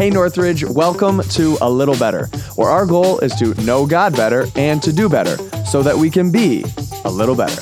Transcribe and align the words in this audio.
Hey 0.00 0.08
Northridge, 0.08 0.64
welcome 0.64 1.20
to 1.20 1.58
A 1.60 1.68
Little 1.68 1.94
Better, 1.94 2.24
where 2.56 2.70
our 2.70 2.86
goal 2.86 3.18
is 3.18 3.34
to 3.34 3.52
know 3.64 3.84
God 3.84 4.16
better 4.16 4.46
and 4.56 4.82
to 4.82 4.94
do 4.94 5.10
better 5.10 5.36
so 5.66 5.82
that 5.82 5.94
we 5.94 6.08
can 6.08 6.32
be 6.32 6.64
a 7.04 7.10
little 7.10 7.34
better. 7.34 7.60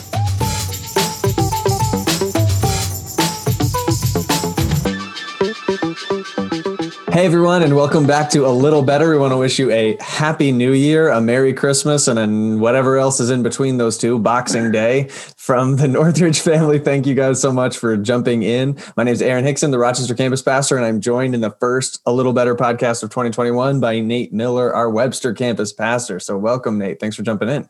Hey 7.11 7.27
everyone, 7.27 7.65
and 7.65 7.75
welcome 7.75 8.07
back 8.07 8.31
to 8.31 8.47
A 8.47 8.55
Little 8.55 8.83
Better. 8.83 9.11
We 9.11 9.19
want 9.19 9.33
to 9.33 9.37
wish 9.37 9.59
you 9.59 9.73
a 9.73 9.97
happy 10.01 10.53
new 10.53 10.73
year, 10.73 11.09
a 11.09 11.21
Merry 11.21 11.53
Christmas, 11.53 12.07
and 12.07 12.17
then 12.17 12.61
whatever 12.61 12.99
else 12.99 13.19
is 13.19 13.31
in 13.31 13.43
between 13.43 13.79
those 13.79 13.99
two, 13.99 14.17
Boxing 14.21 14.71
Day. 14.71 15.11
From 15.49 15.77
the 15.77 15.89
Northridge 15.89 16.41
family, 16.41 16.79
thank 16.79 17.07
you 17.07 17.15
guys 17.15 17.41
so 17.41 17.51
much 17.51 17.79
for 17.79 17.97
jumping 17.97 18.43
in. 18.43 18.77
My 18.99 19.05
name 19.05 19.15
is 19.15 19.23
Aaron 19.23 19.47
Hickson, 19.47 19.71
the 19.71 19.79
Rochester 19.79 20.15
campus 20.15 20.43
pastor, 20.43 20.77
and 20.77 20.85
I'm 20.85 21.01
joined 21.01 21.35
in 21.35 21.41
the 21.41 21.53
first 21.53 22.03
A 22.05 22.13
Little 22.13 22.35
Better 22.35 22.55
podcast 22.55 23.03
of 23.03 23.09
2021 23.09 23.81
by 23.81 23.99
Nate 24.01 24.31
Miller, 24.31 24.75
our 24.75 24.91
Webster 24.91 25.33
campus 25.33 25.73
pastor. 25.73 26.21
So 26.21 26.37
welcome, 26.37 26.77
Nate. 26.77 27.01
Thanks 27.01 27.17
for 27.17 27.23
jumping 27.23 27.49
in. 27.49 27.67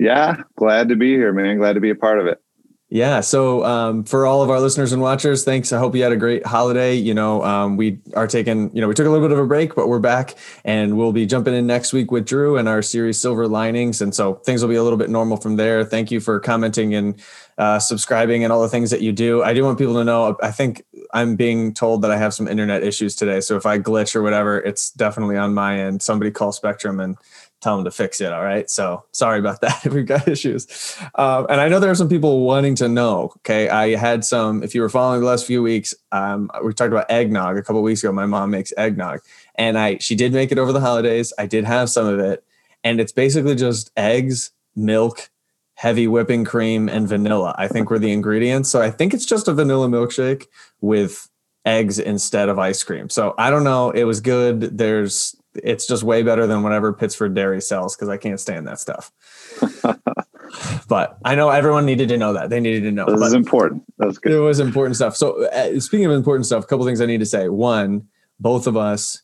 Yeah, 0.00 0.42
glad 0.56 0.88
to 0.88 0.96
be 0.96 1.10
here, 1.10 1.32
man. 1.32 1.58
Glad 1.58 1.74
to 1.74 1.80
be 1.80 1.90
a 1.90 1.94
part 1.94 2.18
of 2.18 2.26
it. 2.26 2.42
Yeah. 2.94 3.22
So 3.22 3.64
um, 3.64 4.04
for 4.04 4.24
all 4.24 4.40
of 4.40 4.50
our 4.50 4.60
listeners 4.60 4.92
and 4.92 5.02
watchers, 5.02 5.42
thanks. 5.42 5.72
I 5.72 5.80
hope 5.80 5.96
you 5.96 6.04
had 6.04 6.12
a 6.12 6.16
great 6.16 6.46
holiday. 6.46 6.94
You 6.94 7.12
know, 7.12 7.42
um, 7.42 7.76
we 7.76 7.98
are 8.14 8.28
taking, 8.28 8.72
you 8.72 8.80
know, 8.80 8.86
we 8.86 8.94
took 8.94 9.04
a 9.04 9.10
little 9.10 9.26
bit 9.26 9.36
of 9.36 9.42
a 9.42 9.48
break, 9.48 9.74
but 9.74 9.88
we're 9.88 9.98
back 9.98 10.36
and 10.64 10.96
we'll 10.96 11.10
be 11.10 11.26
jumping 11.26 11.54
in 11.54 11.66
next 11.66 11.92
week 11.92 12.12
with 12.12 12.24
Drew 12.24 12.56
and 12.56 12.68
our 12.68 12.82
series 12.82 13.20
Silver 13.20 13.48
Linings. 13.48 14.00
And 14.00 14.14
so 14.14 14.34
things 14.34 14.62
will 14.62 14.68
be 14.68 14.76
a 14.76 14.82
little 14.84 14.96
bit 14.96 15.10
normal 15.10 15.38
from 15.38 15.56
there. 15.56 15.84
Thank 15.84 16.12
you 16.12 16.20
for 16.20 16.38
commenting 16.38 16.94
and 16.94 17.20
uh, 17.58 17.80
subscribing 17.80 18.44
and 18.44 18.52
all 18.52 18.62
the 18.62 18.68
things 18.68 18.92
that 18.92 19.00
you 19.00 19.10
do. 19.10 19.42
I 19.42 19.54
do 19.54 19.64
want 19.64 19.76
people 19.76 19.94
to 19.94 20.04
know, 20.04 20.36
I 20.40 20.52
think 20.52 20.84
I'm 21.12 21.34
being 21.34 21.74
told 21.74 22.02
that 22.02 22.12
I 22.12 22.16
have 22.16 22.32
some 22.32 22.46
internet 22.46 22.84
issues 22.84 23.16
today. 23.16 23.40
So 23.40 23.56
if 23.56 23.66
I 23.66 23.76
glitch 23.76 24.14
or 24.14 24.22
whatever, 24.22 24.60
it's 24.60 24.90
definitely 24.90 25.36
on 25.36 25.52
my 25.52 25.80
end. 25.80 26.00
Somebody 26.00 26.30
call 26.30 26.52
Spectrum 26.52 27.00
and 27.00 27.16
tell 27.64 27.76
them 27.76 27.84
to 27.84 27.90
fix 27.90 28.20
it. 28.20 28.32
All 28.32 28.44
right. 28.44 28.68
So 28.70 29.04
sorry 29.12 29.38
about 29.38 29.60
that. 29.62 29.84
If 29.84 29.92
we've 29.92 30.06
got 30.06 30.28
issues. 30.28 30.96
Um, 31.16 31.46
and 31.48 31.60
I 31.60 31.68
know 31.68 31.80
there 31.80 31.90
are 31.90 31.96
some 31.96 32.08
people 32.08 32.40
wanting 32.40 32.74
to 32.76 32.88
know. 32.88 33.32
Okay. 33.38 33.68
I 33.68 33.96
had 33.96 34.24
some, 34.24 34.62
if 34.62 34.74
you 34.74 34.82
were 34.82 34.88
following 34.88 35.20
the 35.20 35.26
last 35.26 35.46
few 35.46 35.62
weeks, 35.62 35.94
um, 36.12 36.50
we 36.62 36.72
talked 36.74 36.92
about 36.92 37.10
eggnog 37.10 37.56
a 37.56 37.62
couple 37.62 37.82
weeks 37.82 38.02
ago. 38.02 38.12
My 38.12 38.26
mom 38.26 38.50
makes 38.50 38.72
eggnog 38.76 39.20
and 39.56 39.78
I, 39.78 39.98
she 39.98 40.14
did 40.14 40.32
make 40.32 40.52
it 40.52 40.58
over 40.58 40.72
the 40.72 40.80
holidays. 40.80 41.32
I 41.38 41.46
did 41.46 41.64
have 41.64 41.90
some 41.90 42.06
of 42.06 42.20
it 42.20 42.44
and 42.84 43.00
it's 43.00 43.12
basically 43.12 43.54
just 43.54 43.90
eggs, 43.96 44.50
milk, 44.76 45.30
heavy 45.76 46.06
whipping 46.06 46.44
cream 46.44 46.88
and 46.88 47.08
vanilla. 47.08 47.54
I 47.58 47.66
think 47.66 47.90
were 47.90 47.98
the 47.98 48.12
ingredients. 48.12 48.68
So 48.68 48.80
I 48.80 48.90
think 48.90 49.12
it's 49.14 49.26
just 49.26 49.48
a 49.48 49.54
vanilla 49.54 49.88
milkshake 49.88 50.46
with 50.80 51.28
eggs 51.64 51.98
instead 51.98 52.48
of 52.48 52.58
ice 52.58 52.82
cream. 52.82 53.08
So 53.08 53.34
I 53.38 53.50
don't 53.50 53.64
know. 53.64 53.90
It 53.90 54.04
was 54.04 54.20
good. 54.20 54.78
There's 54.78 55.34
it's 55.62 55.86
just 55.86 56.02
way 56.02 56.22
better 56.22 56.46
than 56.46 56.62
whatever 56.62 56.92
Pittsford 56.92 57.34
Dairy 57.34 57.60
sells 57.60 57.94
because 57.94 58.08
I 58.08 58.16
can't 58.16 58.40
stand 58.40 58.66
that 58.66 58.80
stuff. 58.80 59.12
but 60.88 61.18
I 61.24 61.34
know 61.34 61.50
everyone 61.50 61.86
needed 61.86 62.08
to 62.08 62.16
know 62.16 62.32
that. 62.32 62.50
They 62.50 62.60
needed 62.60 62.82
to 62.84 62.92
know. 62.92 63.06
This 63.06 63.28
is 63.28 63.32
important. 63.32 63.84
That's 63.98 64.18
good. 64.18 64.32
It 64.32 64.40
was 64.40 64.60
important 64.60 64.96
stuff. 64.96 65.16
So, 65.16 65.44
uh, 65.46 65.78
speaking 65.80 66.06
of 66.06 66.12
important 66.12 66.46
stuff, 66.46 66.64
a 66.64 66.66
couple 66.66 66.84
things 66.86 67.00
I 67.00 67.06
need 67.06 67.20
to 67.20 67.26
say. 67.26 67.48
One, 67.48 68.08
both 68.40 68.66
of 68.66 68.76
us, 68.76 69.22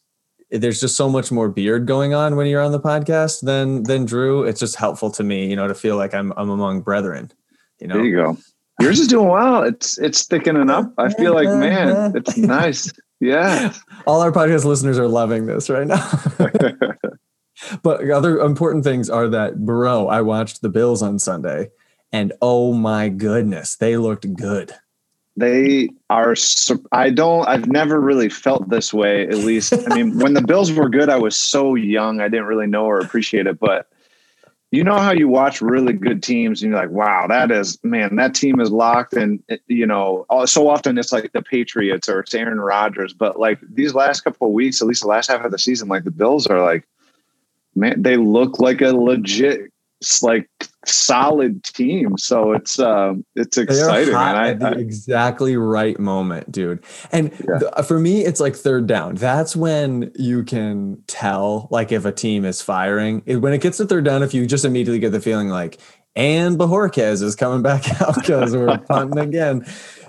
there's 0.50 0.81
just 0.81 0.97
so 0.97 1.09
much 1.09 1.31
more 1.31 1.48
beard 1.48 1.87
going 1.87 2.14
on 2.14 2.37
when 2.37 2.47
you're 2.47 2.62
on 2.62 2.72
the 2.72 2.81
podcast 2.81 3.42
than 3.42 3.84
than 3.84 4.05
Drew. 4.05 4.44
It's 4.44 4.61
just 4.61 4.77
helpful 4.77 5.11
to 5.12 5.22
me, 5.22 5.48
you 5.48 5.56
know, 5.56 5.69
to 5.69 5.75
feel 5.75 5.97
like 5.97 6.15
I'm 6.15 6.33
I'm 6.37 6.50
among 6.50 6.83
brethren. 6.83 7.33
You 7.81 7.89
know, 7.89 7.94
there 7.94 8.05
you 8.05 8.17
go. 8.17 8.37
Yours 8.81 8.98
is 8.98 9.09
doing 9.09 9.28
well. 9.28 9.62
It's 9.62 9.98
it's 9.98 10.27
thickening 10.27 10.70
up. 10.70 10.92
I 10.98 11.12
feel 11.12 11.34
like, 11.34 11.48
man, 11.48 12.17
it's 12.17 12.37
nice. 12.37 12.92
Yeah. 13.21 13.75
All 14.07 14.23
our 14.23 14.33
podcast 14.33 14.65
listeners 14.65 14.99
are 14.99 15.09
loving 15.09 15.47
this 15.47 15.69
right 15.69 15.87
now. 15.87 16.11
but 17.83 18.11
other 18.11 18.41
important 18.41 18.84
things 18.84 19.11
are 19.11 19.28
that, 19.28 19.65
bro, 19.65 20.09
I 20.09 20.22
watched 20.22 20.62
the 20.62 20.71
Bills 20.71 21.03
on 21.03 21.19
Sunday 21.19 21.69
and 22.12 22.33
oh 22.41 22.72
my 22.72 23.09
goodness, 23.09 23.77
they 23.77 23.97
looked 23.97 24.33
good. 24.34 24.72
They 25.37 25.91
are, 26.11 26.34
I 26.93 27.11
don't, 27.11 27.47
I've 27.49 27.69
never 27.69 28.00
really 28.00 28.28
felt 28.28 28.69
this 28.69 28.93
way, 28.93 29.23
at 29.23 29.34
least. 29.34 29.73
I 29.73 29.94
mean, 29.94 30.19
when 30.19 30.34
the 30.34 30.43
Bills 30.43 30.73
were 30.73 30.89
good, 30.89 31.09
I 31.09 31.17
was 31.17 31.37
so 31.37 31.77
young, 31.77 32.21
I 32.21 32.28
didn't 32.28 32.47
really 32.47 32.67
know 32.67 32.84
or 32.84 32.99
appreciate 32.99 33.47
it. 33.47 33.59
But 33.59 33.89
you 34.70 34.84
know 34.84 34.98
how 34.98 35.10
you 35.10 35.26
watch 35.26 35.60
really 35.60 35.92
good 35.92 36.22
teams 36.22 36.62
and 36.62 36.70
you're 36.70 36.81
like, 36.81 36.91
wow, 36.91 37.26
that 37.26 37.50
is 37.50 37.78
man, 37.82 38.16
that 38.16 38.34
team 38.34 38.60
is 38.60 38.70
locked. 38.70 39.14
And 39.14 39.42
you 39.66 39.86
know, 39.86 40.26
so 40.44 40.69
often 40.69 40.97
it's 40.97 41.12
like 41.12 41.32
the 41.32 41.42
Patriots 41.42 42.08
or 42.08 42.20
it's 42.20 42.34
Aaron 42.34 42.60
Rodgers, 42.60 43.12
but 43.12 43.38
like 43.38 43.58
these 43.69 43.94
last 43.94 44.20
couple 44.20 44.47
of 44.47 44.53
weeks, 44.53 44.81
at 44.81 44.86
least 44.86 45.03
the 45.03 45.08
last 45.08 45.28
half 45.28 45.44
of 45.44 45.50
the 45.50 45.58
season, 45.58 45.88
like 45.88 46.04
the 46.04 46.10
Bills 46.10 46.47
are 46.47 46.62
like, 46.62 46.86
man, 47.75 48.00
they 48.03 48.16
look 48.16 48.60
like 48.60 48.81
a 48.81 48.97
legit 48.97 49.72
like 50.22 50.49
solid 50.87 51.62
team. 51.62 52.16
So 52.16 52.53
it's 52.53 52.78
um 52.78 53.25
it's 53.37 53.59
exciting. 53.59 54.15
And 54.15 54.16
I, 54.16 54.50
at 54.50 54.61
the 54.61 54.69
I, 54.69 54.72
exactly 54.72 55.56
right 55.56 55.99
moment, 55.99 56.50
dude. 56.50 56.83
And 57.12 57.33
yeah. 57.33 57.59
th- 57.59 57.87
for 57.87 57.99
me, 57.99 58.25
it's 58.25 58.41
like 58.41 58.56
third 58.56 58.87
down. 58.87 59.16
That's 59.16 59.55
when 59.55 60.11
you 60.16 60.43
can 60.43 61.03
tell 61.06 61.69
like 61.71 61.93
if 61.93 62.05
a 62.05 62.12
team 62.12 62.44
is 62.44 62.62
firing. 62.62 63.22
It, 63.27 63.37
when 63.37 63.53
it 63.53 63.61
gets 63.61 63.77
to 63.78 63.87
third 63.87 64.05
down, 64.05 64.22
if 64.22 64.33
you 64.33 64.47
just 64.47 64.65
immediately 64.65 65.00
get 65.00 65.12
the 65.12 65.21
feeling 65.21 65.49
like, 65.49 65.81
and 66.17 66.59
Bojorquez 66.59 67.22
is 67.22 67.37
coming 67.37 67.62
back 67.62 68.00
out 68.03 68.15
because 68.15 68.56
we're 68.56 68.78
punting 68.78 69.19
again. 69.19 69.65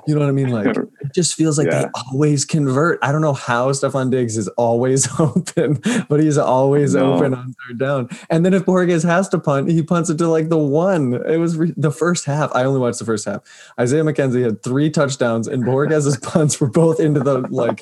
You 0.07 0.15
know 0.15 0.21
what 0.21 0.29
I 0.29 0.31
mean? 0.31 0.49
Like 0.49 0.75
it 1.01 1.13
just 1.13 1.35
feels 1.35 1.57
like 1.57 1.67
yeah. 1.67 1.83
they 1.83 1.89
always 2.07 2.45
convert. 2.45 2.99
I 3.01 3.11
don't 3.11 3.21
know 3.21 3.33
how 3.33 3.69
Stefon 3.71 4.11
Diggs 4.11 4.37
is 4.37 4.47
always 4.49 5.07
open, 5.19 5.81
but 6.09 6.19
he's 6.19 6.37
always 6.37 6.95
no. 6.95 7.13
open 7.13 7.33
on 7.33 7.53
third 7.67 7.79
down. 7.79 8.09
And 8.29 8.45
then 8.45 8.53
if 8.53 8.65
Bojorquez 8.65 9.03
has 9.03 9.29
to 9.29 9.39
punt, 9.39 9.69
he 9.69 9.83
punts 9.83 10.09
it 10.09 10.17
to 10.19 10.27
like 10.27 10.49
the 10.49 10.57
one. 10.57 11.13
It 11.13 11.37
was 11.37 11.57
re- 11.57 11.73
the 11.77 11.91
first 11.91 12.25
half. 12.25 12.51
I 12.53 12.63
only 12.63 12.79
watched 12.79 12.99
the 12.99 13.05
first 13.05 13.25
half. 13.25 13.41
Isaiah 13.79 14.03
McKenzie 14.03 14.43
had 14.43 14.63
three 14.63 14.89
touchdowns, 14.89 15.47
and 15.47 15.63
Bojorquez's 15.63 16.17
punts 16.21 16.59
were 16.59 16.69
both 16.69 16.99
into 16.99 17.19
the 17.19 17.39
like 17.49 17.79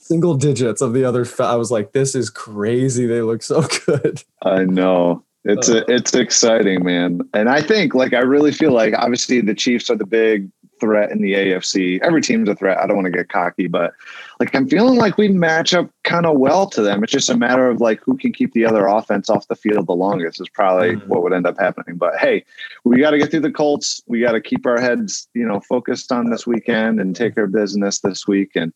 single 0.00 0.34
digits 0.34 0.80
of 0.80 0.92
the 0.92 1.04
other. 1.04 1.24
Fa- 1.24 1.44
I 1.44 1.56
was 1.56 1.70
like, 1.70 1.92
this 1.92 2.14
is 2.14 2.30
crazy. 2.30 3.06
They 3.06 3.22
look 3.22 3.42
so 3.42 3.62
good. 3.86 4.22
I 4.42 4.64
know. 4.64 5.24
It's 5.44 5.70
uh. 5.70 5.84
a, 5.86 5.92
it's 5.94 6.14
exciting, 6.14 6.84
man. 6.84 7.22
And 7.32 7.48
I 7.48 7.62
think 7.62 7.94
like 7.94 8.12
I 8.12 8.20
really 8.20 8.52
feel 8.52 8.72
like 8.72 8.94
obviously 8.94 9.40
the 9.40 9.54
Chiefs 9.54 9.90
are 9.90 9.96
the 9.96 10.06
big 10.06 10.50
threat 10.80 11.10
in 11.10 11.20
the 11.20 11.34
AFC. 11.34 12.00
Every 12.02 12.22
team's 12.22 12.48
a 12.48 12.54
threat. 12.54 12.78
I 12.78 12.86
don't 12.86 12.96
want 12.96 13.06
to 13.06 13.12
get 13.12 13.28
cocky, 13.28 13.68
but 13.68 13.92
like 14.40 14.54
I'm 14.54 14.68
feeling 14.68 14.98
like 14.98 15.18
we 15.18 15.28
match 15.28 15.74
up 15.74 15.90
kind 16.04 16.26
of 16.26 16.38
well 16.38 16.66
to 16.70 16.82
them. 16.82 17.04
It's 17.04 17.12
just 17.12 17.30
a 17.30 17.36
matter 17.36 17.68
of 17.68 17.80
like 17.80 18.00
who 18.00 18.16
can 18.16 18.32
keep 18.32 18.52
the 18.52 18.64
other 18.64 18.86
offense 18.86 19.28
off 19.30 19.48
the 19.48 19.54
field 19.54 19.86
the 19.86 19.92
longest 19.92 20.40
is 20.40 20.48
probably 20.48 20.96
mm-hmm. 20.96 21.08
what 21.08 21.22
would 21.22 21.32
end 21.32 21.46
up 21.46 21.58
happening. 21.58 21.96
But 21.96 22.16
hey, 22.18 22.44
we 22.84 22.98
got 22.98 23.10
to 23.10 23.18
get 23.18 23.30
through 23.30 23.40
the 23.40 23.52
Colts. 23.52 24.02
We 24.06 24.20
got 24.20 24.32
to 24.32 24.40
keep 24.40 24.66
our 24.66 24.80
heads, 24.80 25.28
you 25.34 25.46
know, 25.46 25.60
focused 25.60 26.10
on 26.10 26.30
this 26.30 26.46
weekend 26.46 27.00
and 27.00 27.14
take 27.14 27.36
our 27.36 27.46
business 27.46 28.00
this 28.00 28.26
week 28.26 28.52
and 28.56 28.72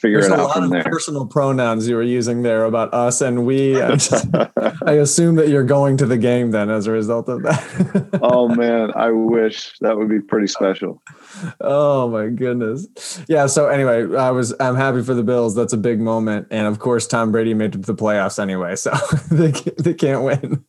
figure 0.00 0.20
There's 0.20 0.32
it 0.32 0.38
out 0.38 0.52
from 0.54 0.70
there. 0.70 0.82
Personal 0.82 1.26
pronouns 1.26 1.86
you 1.86 1.94
were 1.94 2.02
using 2.02 2.42
there 2.42 2.64
about 2.64 2.92
us 2.94 3.20
and 3.20 3.44
we. 3.44 3.80
I, 3.90 3.96
just, 3.96 4.26
I 4.86 4.92
assume 4.92 5.36
that 5.36 5.48
you're 5.48 5.64
going 5.64 5.96
to 5.98 6.06
the 6.06 6.16
game 6.16 6.50
then 6.50 6.70
as 6.70 6.86
a 6.86 6.90
result 6.90 7.28
of 7.28 7.42
that. 7.42 8.18
oh 8.22 8.48
man, 8.48 8.92
I 8.96 9.10
wish 9.10 9.78
that 9.80 9.96
would 9.96 10.08
be 10.08 10.20
pretty 10.20 10.46
special. 10.46 11.02
Oh 11.60 12.08
my 12.08 12.28
goodness. 12.28 13.22
Yeah. 13.28 13.46
So 13.46 13.68
anyway, 13.68 14.16
I 14.16 14.30
was 14.30 14.54
I'm 14.58 14.76
happy 14.76 15.02
for 15.02 15.14
the 15.14 15.22
Bills. 15.22 15.54
That's 15.54 15.72
a 15.72 15.78
big 15.78 16.00
moment, 16.00 16.48
and 16.50 16.66
of 16.66 16.78
course 16.78 17.06
Tom 17.06 17.30
Brady 17.32 17.54
made 17.54 17.74
it 17.74 17.84
to 17.84 17.92
the 17.92 17.94
playoffs 17.94 18.38
anyway, 18.38 18.76
so 18.76 18.92
they 19.30 19.52
they 19.78 19.94
can't 19.94 20.22
win. 20.22 20.64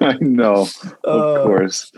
I 0.00 0.16
know, 0.20 0.66
of 1.04 1.20
uh, 1.20 1.42
course. 1.44 1.92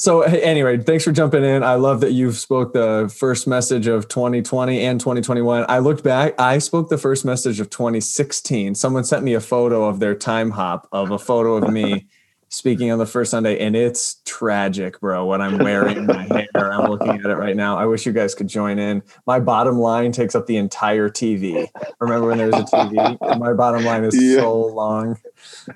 So 0.00 0.22
anyway, 0.22 0.78
thanks 0.78 1.04
for 1.04 1.12
jumping 1.12 1.44
in. 1.44 1.62
I 1.62 1.74
love 1.74 2.00
that 2.00 2.12
you 2.12 2.32
spoke 2.32 2.72
the 2.72 3.12
first 3.14 3.46
message 3.46 3.86
of 3.86 4.08
2020 4.08 4.80
and 4.80 4.98
2021. 4.98 5.66
I 5.68 5.80
looked 5.80 6.02
back. 6.02 6.40
I 6.40 6.56
spoke 6.56 6.88
the 6.88 6.96
first 6.96 7.26
message 7.26 7.60
of 7.60 7.68
2016. 7.68 8.76
Someone 8.76 9.04
sent 9.04 9.24
me 9.24 9.34
a 9.34 9.42
photo 9.42 9.84
of 9.84 10.00
their 10.00 10.14
Timehop 10.14 10.86
of 10.90 11.10
a 11.10 11.18
photo 11.18 11.56
of 11.56 11.70
me 11.70 12.06
speaking 12.48 12.90
on 12.90 12.98
the 12.98 13.04
first 13.04 13.30
Sunday, 13.30 13.58
and 13.58 13.76
it's 13.76 14.22
tragic, 14.24 14.98
bro. 15.00 15.26
What 15.26 15.42
I'm 15.42 15.58
wearing, 15.58 16.06
my 16.06 16.22
hair. 16.22 16.72
I'm 16.72 16.90
looking 16.90 17.10
at 17.10 17.26
it 17.26 17.36
right 17.36 17.54
now. 17.54 17.76
I 17.76 17.84
wish 17.84 18.06
you 18.06 18.12
guys 18.12 18.34
could 18.34 18.48
join 18.48 18.78
in. 18.78 19.02
My 19.26 19.38
bottom 19.38 19.78
line 19.78 20.12
takes 20.12 20.34
up 20.34 20.46
the 20.46 20.56
entire 20.56 21.10
TV. 21.10 21.68
Remember 22.00 22.28
when 22.28 22.38
there 22.38 22.46
was 22.46 22.56
a 22.56 22.64
TV? 22.64 23.38
My 23.38 23.52
bottom 23.52 23.84
line 23.84 24.04
is 24.04 24.18
yeah. 24.18 24.40
so 24.40 24.64
long, 24.64 25.18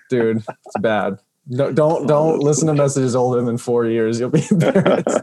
dude. 0.09 0.39
It's 0.39 0.79
bad. 0.81 1.19
No, 1.47 1.73
don't 1.73 2.07
don't 2.07 2.39
listen 2.39 2.69
to 2.69 2.75
messages 2.75 3.15
older 3.15 3.43
than 3.43 3.59
four 3.59 3.87
years. 3.87 4.19
You'll 4.19 4.31
be 4.31 4.45
embarrassed. 4.51 5.21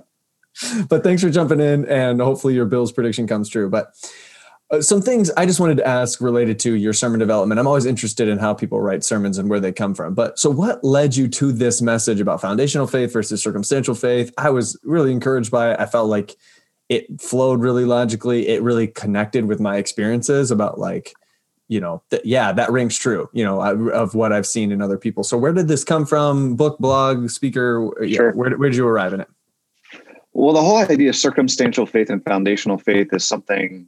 but 0.90 1.04
thanks 1.04 1.22
for 1.22 1.30
jumping 1.30 1.60
in, 1.60 1.86
and 1.86 2.22
hopefully 2.22 2.54
your 2.54 2.66
Bills 2.66 2.92
prediction 2.92 3.28
comes 3.28 3.50
true. 3.50 3.70
But 3.70 3.94
uh, 4.72 4.82
some 4.82 5.02
things 5.02 5.30
I 5.32 5.46
just 5.46 5.60
wanted 5.60 5.78
to 5.78 5.88
ask 5.88 6.22
related 6.22 6.60
to 6.60 6.76
your 6.76 6.94
sermon 6.94 7.20
development. 7.20 7.60
I'm 7.60 7.68
always 7.68 7.86
interested 7.86 8.28
in 8.28 8.38
how 8.38 8.54
people 8.54 8.80
write 8.80 9.04
sermons 9.04 9.38
and 9.38 9.50
where 9.50 9.60
they 9.60 9.72
come 9.72 9.94
from. 9.94 10.14
But 10.14 10.40
so, 10.40 10.50
what 10.50 10.84
led 10.84 11.16
you 11.16 11.28
to 11.28 11.52
this 11.52 11.82
message 11.82 12.22
about 12.22 12.42
foundational 12.42 12.88
faith 12.88 13.12
versus 13.12 13.42
circumstantial 13.42 13.96
faith? 13.96 14.34
I 14.38 14.50
was 14.50 14.80
really 14.84 15.12
encouraged 15.12 15.52
by 15.52 15.72
it. 15.72 15.80
I 15.80 15.86
felt 15.86 16.10
like 16.10 16.36
it 16.88 17.22
flowed 17.22 17.62
really 17.62 17.86
logically. 17.86 18.48
It 18.48 18.62
really 18.62 18.88
connected 18.88 19.46
with 19.46 19.60
my 19.60 19.78
experiences 19.78 20.52
about 20.52 20.80
like 20.80 21.14
you 21.72 21.80
know, 21.80 22.04
th- 22.10 22.22
yeah, 22.26 22.52
that 22.52 22.70
rings 22.70 22.98
true, 22.98 23.30
you 23.32 23.46
know, 23.46 23.62
of 23.92 24.14
what 24.14 24.34
I've 24.34 24.46
seen 24.46 24.74
in 24.74 24.82
other 24.82 24.98
people. 24.98 25.24
So 25.24 25.38
where 25.38 25.54
did 25.54 25.70
this 25.70 25.86
come 25.86 26.06
from? 26.06 26.58
Book, 26.58 26.78
blog, 26.80 27.30
speaker? 27.30 27.88
Uh, 27.98 28.04
yeah. 28.04 28.32
Where, 28.34 28.58
where 28.58 28.70
did 28.70 28.76
you 28.76 28.86
arrive 28.86 29.14
in 29.14 29.22
it? 29.22 29.30
Well, 30.34 30.54
the 30.54 30.62
whole 30.62 30.80
idea 30.80 31.10
of 31.10 31.16
circumstantial 31.16 31.86
faith 31.86 32.10
and 32.10 32.22
foundational 32.26 32.78
faith 32.78 33.14
is 33.14 33.26
something, 33.26 33.88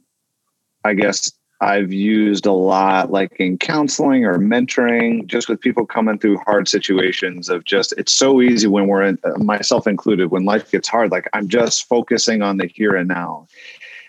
I 0.82 0.94
guess, 0.94 1.30
I've 1.60 1.92
used 1.92 2.46
a 2.46 2.52
lot, 2.52 3.10
like 3.10 3.32
in 3.38 3.58
counseling 3.58 4.24
or 4.24 4.38
mentoring, 4.38 5.26
just 5.26 5.50
with 5.50 5.60
people 5.60 5.84
coming 5.84 6.18
through 6.18 6.38
hard 6.38 6.68
situations. 6.68 7.50
Of 7.50 7.64
just, 7.64 7.92
it's 7.98 8.14
so 8.14 8.40
easy 8.40 8.66
when 8.66 8.86
we're 8.86 9.02
in, 9.02 9.18
uh, 9.24 9.38
myself 9.38 9.86
included, 9.86 10.30
when 10.30 10.46
life 10.46 10.70
gets 10.70 10.88
hard. 10.88 11.10
Like 11.10 11.28
I'm 11.34 11.48
just 11.48 11.86
focusing 11.86 12.40
on 12.40 12.56
the 12.56 12.66
here 12.66 12.96
and 12.96 13.08
now. 13.08 13.46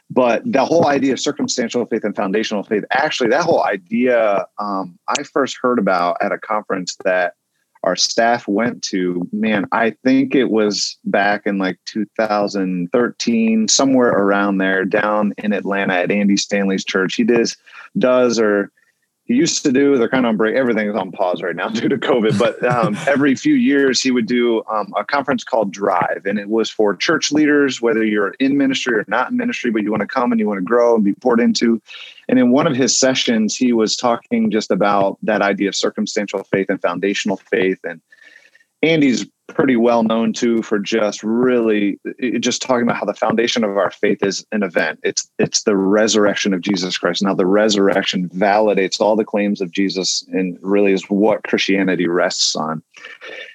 But 0.10 0.44
the 0.46 0.66
whole 0.66 0.88
idea 0.88 1.14
of 1.14 1.20
circumstantial 1.20 1.86
faith 1.86 2.04
and 2.04 2.16
foundational 2.16 2.64
faith, 2.64 2.84
actually, 2.92 3.30
that 3.32 3.44
whole 3.44 3.64
idea 3.64 4.46
um, 4.60 4.98
I 5.08 5.24
first 5.24 5.58
heard 5.62 5.80
about 5.80 6.18
at 6.22 6.32
a 6.32 6.38
conference 6.38 6.96
that 7.04 7.34
our 7.86 7.96
staff 7.96 8.48
went 8.48 8.82
to, 8.84 9.28
man, 9.32 9.66
I 9.72 9.92
think 9.92 10.34
it 10.34 10.50
was 10.50 10.98
back 11.06 11.44
in 11.46 11.60
like 11.60 11.80
2013, 11.86 13.68
somewhere 13.68 14.10
around 14.10 14.58
there, 14.58 14.86
down 14.86 15.34
in 15.38 15.54
Atlanta 15.54 15.94
at 15.94 16.12
Andy 16.12 16.36
Stanley's 16.36 16.84
church. 16.84 17.16
He 17.16 17.24
does 17.24 17.56
does 17.98 18.40
or 18.40 18.72
he 19.26 19.34
used 19.34 19.64
to 19.64 19.72
do 19.72 19.98
they're 19.98 20.10
kind 20.10 20.26
of 20.26 20.30
on 20.30 20.38
break 20.38 20.56
everything 20.56 20.88
is 20.88 20.96
on 20.96 21.12
pause 21.12 21.42
right 21.42 21.56
now 21.56 21.68
due 21.80 21.90
to 21.90 21.98
covid 21.98 22.38
but 22.38 22.64
um, 22.66 22.96
every 23.08 23.36
few 23.36 23.56
years 23.56 24.02
he 24.02 24.12
would 24.12 24.28
do 24.28 24.64
um, 24.70 24.94
a 24.98 25.04
conference 25.04 25.44
called 25.44 25.72
drive 25.72 26.22
and 26.26 26.40
it 26.40 26.50
was 26.50 26.70
for 26.70 26.96
church 26.96 27.32
leaders 27.32 27.82
whether 27.82 28.04
you're 28.04 28.36
in 28.40 28.58
ministry 28.58 28.96
or 28.98 29.06
not 29.08 29.32
in 29.32 29.38
ministry 29.38 29.72
but 29.72 29.84
you 29.84 29.92
want 29.92 30.02
to 30.02 30.08
come 30.08 30.32
and 30.32 30.40
you 30.40 30.48
want 30.48 30.60
to 30.60 30.64
grow 30.64 30.96
and 30.96 31.04
be 31.04 31.14
poured 31.14 31.40
into. 31.40 31.82
And 32.28 32.40
in 32.40 32.52
one 32.52 32.66
of 32.66 32.76
his 32.76 32.98
sessions 32.98 33.56
he 33.56 33.74
was 33.74 33.96
talking 33.96 34.50
just 34.52 34.72
about 34.72 35.18
that 35.24 35.42
idea 35.42 35.70
of 35.70 35.76
circumstantial 35.76 36.44
faith 36.44 36.70
and 36.70 36.82
foundational 36.82 37.38
faith 37.38 37.80
and 37.84 38.02
andy's 38.82 39.26
pretty 39.48 39.76
well 39.76 40.04
known 40.04 40.34
too 40.34 40.62
for 40.64 40.80
just 40.80 41.24
really 41.24 42.00
just 42.40 42.62
talking 42.62 42.84
about 42.84 42.98
how 42.98 43.06
the 43.06 43.14
foundation 43.14 43.64
of 43.64 43.78
our 43.78 43.92
faith 43.92 44.24
is 44.24 44.46
an 44.52 44.64
event. 44.64 45.00
It's 45.04 45.30
it's 45.38 45.64
the 45.64 45.76
resurrection 45.78 46.54
of 46.54 46.62
jesus 46.62 46.98
christ. 46.98 47.22
Now 47.22 47.36
the 47.36 47.46
resurrection 47.46 48.30
validates 48.30 49.00
all 49.00 49.16
the 49.16 49.24
claims 49.24 49.62
of 49.62 49.72
jesus 49.72 50.26
and 50.32 50.58
really 50.62 50.94
is 50.94 51.04
what 51.10 51.44
christianity 51.44 52.08
rests 52.08 52.56
on. 52.56 52.82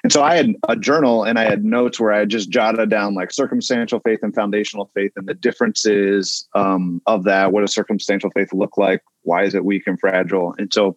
And 0.05 0.13
so 0.13 0.23
i 0.23 0.37
had 0.37 0.55
a 0.69 0.77
journal 0.77 1.25
and 1.25 1.39
i 1.39 1.45
had 1.45 1.65
notes 1.65 1.99
where 1.99 2.13
i 2.13 2.25
just 2.25 2.51
jotted 2.51 2.89
down 2.89 3.15
like 3.15 3.33
circumstantial 3.33 4.01
faith 4.01 4.21
and 4.23 4.35
foundational 4.35 4.91
faith 4.95 5.13
and 5.17 5.27
the 5.27 5.35
differences 5.35 6.49
um, 6.55 7.03
of 7.07 7.25
that 7.25 7.53
what 7.53 7.63
does 7.63 7.75
circumstantial 7.75 8.31
faith 8.31 8.53
look 8.53 8.77
like? 8.77 9.03
Why 9.23 9.45
is 9.45 9.55
it 9.55 9.65
weak 9.65 9.87
and 9.87 9.99
fragile? 9.99 10.55
And 10.57 10.73
so 10.73 10.97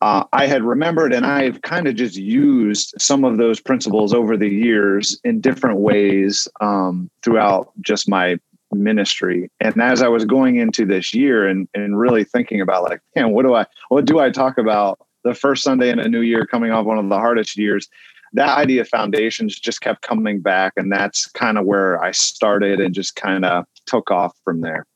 uh, 0.00 0.24
I 0.32 0.46
had 0.46 0.62
remembered 0.62 1.12
and 1.12 1.26
I've 1.26 1.60
kind 1.62 1.86
of 1.86 1.94
just 1.94 2.16
used 2.16 2.94
some 2.98 3.24
of 3.24 3.36
those 3.36 3.60
principles 3.60 4.14
over 4.14 4.36
the 4.36 4.48
years 4.48 5.20
in 5.24 5.40
different 5.40 5.78
ways 5.78 6.48
um, 6.60 7.10
throughout 7.22 7.70
just 7.80 8.08
my 8.08 8.38
ministry. 8.72 9.50
And 9.60 9.80
as 9.82 10.00
I 10.00 10.08
was 10.08 10.24
going 10.24 10.56
into 10.56 10.86
this 10.86 11.12
year 11.12 11.46
and, 11.46 11.68
and 11.74 11.98
really 11.98 12.24
thinking 12.24 12.60
about 12.60 12.84
like, 12.84 13.00
man, 13.14 13.32
what 13.32 13.44
do 13.44 13.54
I, 13.54 13.66
what 13.88 14.06
do 14.06 14.20
I 14.20 14.30
talk 14.30 14.56
about 14.56 14.98
the 15.22 15.34
first 15.34 15.62
Sunday 15.62 15.90
in 15.90 15.98
a 15.98 16.08
new 16.08 16.22
year 16.22 16.46
coming 16.46 16.70
off 16.70 16.86
one 16.86 16.98
of 16.98 17.08
the 17.08 17.18
hardest 17.18 17.58
years? 17.58 17.88
That 18.32 18.56
idea 18.56 18.82
of 18.82 18.88
foundations 18.88 19.58
just 19.58 19.80
kept 19.80 20.02
coming 20.02 20.40
back. 20.40 20.72
And 20.76 20.90
that's 20.90 21.26
kind 21.32 21.58
of 21.58 21.66
where 21.66 22.02
I 22.02 22.12
started 22.12 22.80
and 22.80 22.94
just 22.94 23.16
kind 23.16 23.44
of 23.44 23.66
took 23.86 24.10
off 24.10 24.34
from 24.44 24.60
there. 24.60 24.86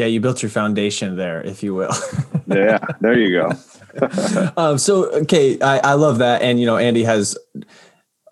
Yeah, 0.00 0.06
you 0.06 0.18
built 0.18 0.42
your 0.42 0.48
foundation 0.48 1.16
there, 1.16 1.42
if 1.42 1.62
you 1.62 1.74
will. 1.74 1.92
yeah, 2.46 2.78
there 3.02 3.18
you 3.18 3.38
go. 3.38 4.52
um, 4.56 4.78
so 4.78 5.10
okay, 5.10 5.60
I, 5.60 5.78
I 5.80 5.92
love 5.92 6.16
that, 6.18 6.40
and 6.40 6.58
you 6.58 6.64
know, 6.64 6.78
Andy 6.78 7.04
has 7.04 7.36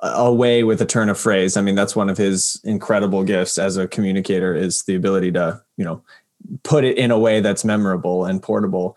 a 0.00 0.32
way 0.32 0.64
with 0.64 0.80
a 0.80 0.86
turn 0.86 1.10
of 1.10 1.18
phrase. 1.18 1.58
I 1.58 1.60
mean, 1.60 1.74
that's 1.74 1.94
one 1.94 2.08
of 2.08 2.16
his 2.16 2.58
incredible 2.64 3.22
gifts 3.22 3.58
as 3.58 3.76
a 3.76 3.86
communicator 3.86 4.54
is 4.54 4.84
the 4.84 4.94
ability 4.94 5.30
to 5.32 5.60
you 5.76 5.84
know 5.84 6.02
put 6.62 6.84
it 6.84 6.96
in 6.96 7.10
a 7.10 7.18
way 7.18 7.40
that's 7.40 7.66
memorable 7.66 8.24
and 8.24 8.42
portable. 8.42 8.96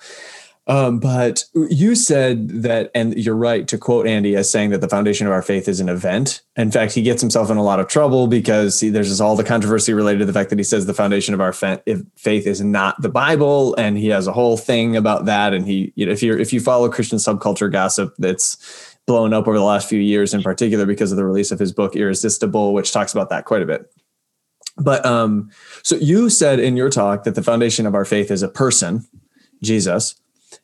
Um, 0.67 0.99
but 0.99 1.43
you 1.55 1.95
said 1.95 2.49
that, 2.61 2.91
and 2.93 3.17
you're 3.17 3.35
right 3.35 3.67
to 3.67 3.77
quote 3.79 4.05
Andy 4.05 4.35
as 4.35 4.51
saying 4.51 4.69
that 4.69 4.81
the 4.81 4.87
foundation 4.87 5.25
of 5.25 5.33
our 5.33 5.41
faith 5.41 5.67
is 5.67 5.79
an 5.79 5.89
event. 5.89 6.43
In 6.55 6.69
fact, 6.69 6.93
he 6.93 7.01
gets 7.01 7.19
himself 7.19 7.49
in 7.49 7.57
a 7.57 7.63
lot 7.63 7.79
of 7.79 7.87
trouble 7.87 8.27
because 8.27 8.79
he, 8.79 8.89
there's 8.89 9.19
all 9.19 9.35
the 9.35 9.43
controversy 9.43 9.93
related 9.93 10.19
to 10.19 10.25
the 10.25 10.33
fact 10.33 10.51
that 10.51 10.59
he 10.59 10.63
says 10.63 10.85
the 10.85 10.93
foundation 10.93 11.33
of 11.33 11.41
our 11.41 11.51
fa- 11.51 11.81
faith 12.15 12.45
is 12.45 12.61
not 12.61 13.01
the 13.01 13.09
Bible, 13.09 13.73
and 13.75 13.97
he 13.97 14.09
has 14.09 14.27
a 14.27 14.33
whole 14.33 14.55
thing 14.55 14.95
about 14.95 15.25
that. 15.25 15.53
And 15.53 15.65
he, 15.65 15.93
you 15.95 16.05
know, 16.05 16.11
if 16.11 16.21
you 16.21 16.37
if 16.37 16.53
you 16.53 16.59
follow 16.59 16.89
Christian 16.89 17.17
subculture 17.17 17.71
gossip, 17.71 18.13
that's 18.19 18.95
blown 19.07 19.33
up 19.33 19.47
over 19.47 19.57
the 19.57 19.63
last 19.63 19.89
few 19.89 19.99
years, 19.99 20.31
in 20.31 20.43
particular 20.43 20.85
because 20.85 21.11
of 21.11 21.17
the 21.17 21.25
release 21.25 21.51
of 21.51 21.57
his 21.57 21.71
book 21.71 21.95
Irresistible, 21.95 22.75
which 22.75 22.91
talks 22.91 23.13
about 23.13 23.29
that 23.29 23.45
quite 23.45 23.63
a 23.63 23.65
bit. 23.65 23.91
But 24.77 25.03
um, 25.07 25.49
so 25.81 25.95
you 25.95 26.29
said 26.29 26.59
in 26.59 26.77
your 26.77 26.91
talk 26.91 27.23
that 27.23 27.33
the 27.33 27.43
foundation 27.43 27.87
of 27.87 27.95
our 27.95 28.05
faith 28.05 28.29
is 28.29 28.43
a 28.43 28.47
person, 28.47 29.07
Jesus 29.63 30.20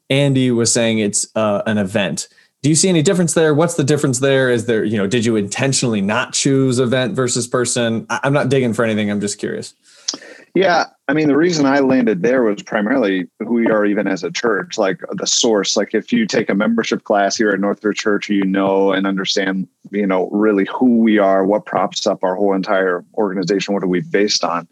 Andy 0.09 0.51
was 0.51 0.71
saying 0.71 0.99
it's 0.99 1.27
uh, 1.35 1.63
an 1.65 1.77
event. 1.77 2.27
Do 2.63 2.69
you 2.69 2.75
see 2.75 2.89
any 2.89 3.01
difference 3.01 3.33
there? 3.33 3.53
What's 3.53 3.75
the 3.75 3.83
difference 3.83 4.19
there? 4.19 4.49
Is 4.49 4.65
there, 4.65 4.83
you 4.83 4.97
know, 4.97 5.07
did 5.07 5.25
you 5.25 5.35
intentionally 5.35 6.01
not 6.01 6.33
choose 6.33 6.79
event 6.79 7.13
versus 7.13 7.47
person? 7.47 8.05
I- 8.09 8.19
I'm 8.23 8.33
not 8.33 8.49
digging 8.49 8.73
for 8.73 8.83
anything. 8.83 9.11
I'm 9.11 9.21
just 9.21 9.37
curious. 9.37 9.73
Yeah. 10.55 10.85
I 11.07 11.13
mean, 11.13 11.27
the 11.27 11.37
reason 11.37 11.67
I 11.67 11.79
landed 11.79 12.23
there 12.23 12.41
was 12.41 12.63
primarily 12.63 13.27
who 13.39 13.53
we 13.53 13.67
are 13.67 13.85
even 13.85 14.07
as 14.07 14.23
a 14.23 14.31
church, 14.31 14.77
like 14.77 14.99
the 15.11 15.27
source. 15.27 15.77
Like 15.77 15.93
if 15.93 16.11
you 16.11 16.25
take 16.25 16.49
a 16.49 16.55
membership 16.55 17.03
class 17.03 17.37
here 17.37 17.51
at 17.51 17.59
Northridge 17.59 17.99
Church, 17.99 18.27
you 18.27 18.43
know 18.43 18.91
and 18.91 19.05
understand, 19.05 19.67
you 19.91 20.07
know, 20.07 20.27
really 20.31 20.65
who 20.65 20.97
we 20.97 21.19
are, 21.19 21.45
what 21.45 21.65
props 21.65 22.07
up 22.07 22.23
our 22.23 22.35
whole 22.35 22.55
entire 22.55 23.05
organization, 23.13 23.75
what 23.75 23.83
are 23.83 23.87
we 23.87 24.01
based 24.01 24.43
on 24.43 24.67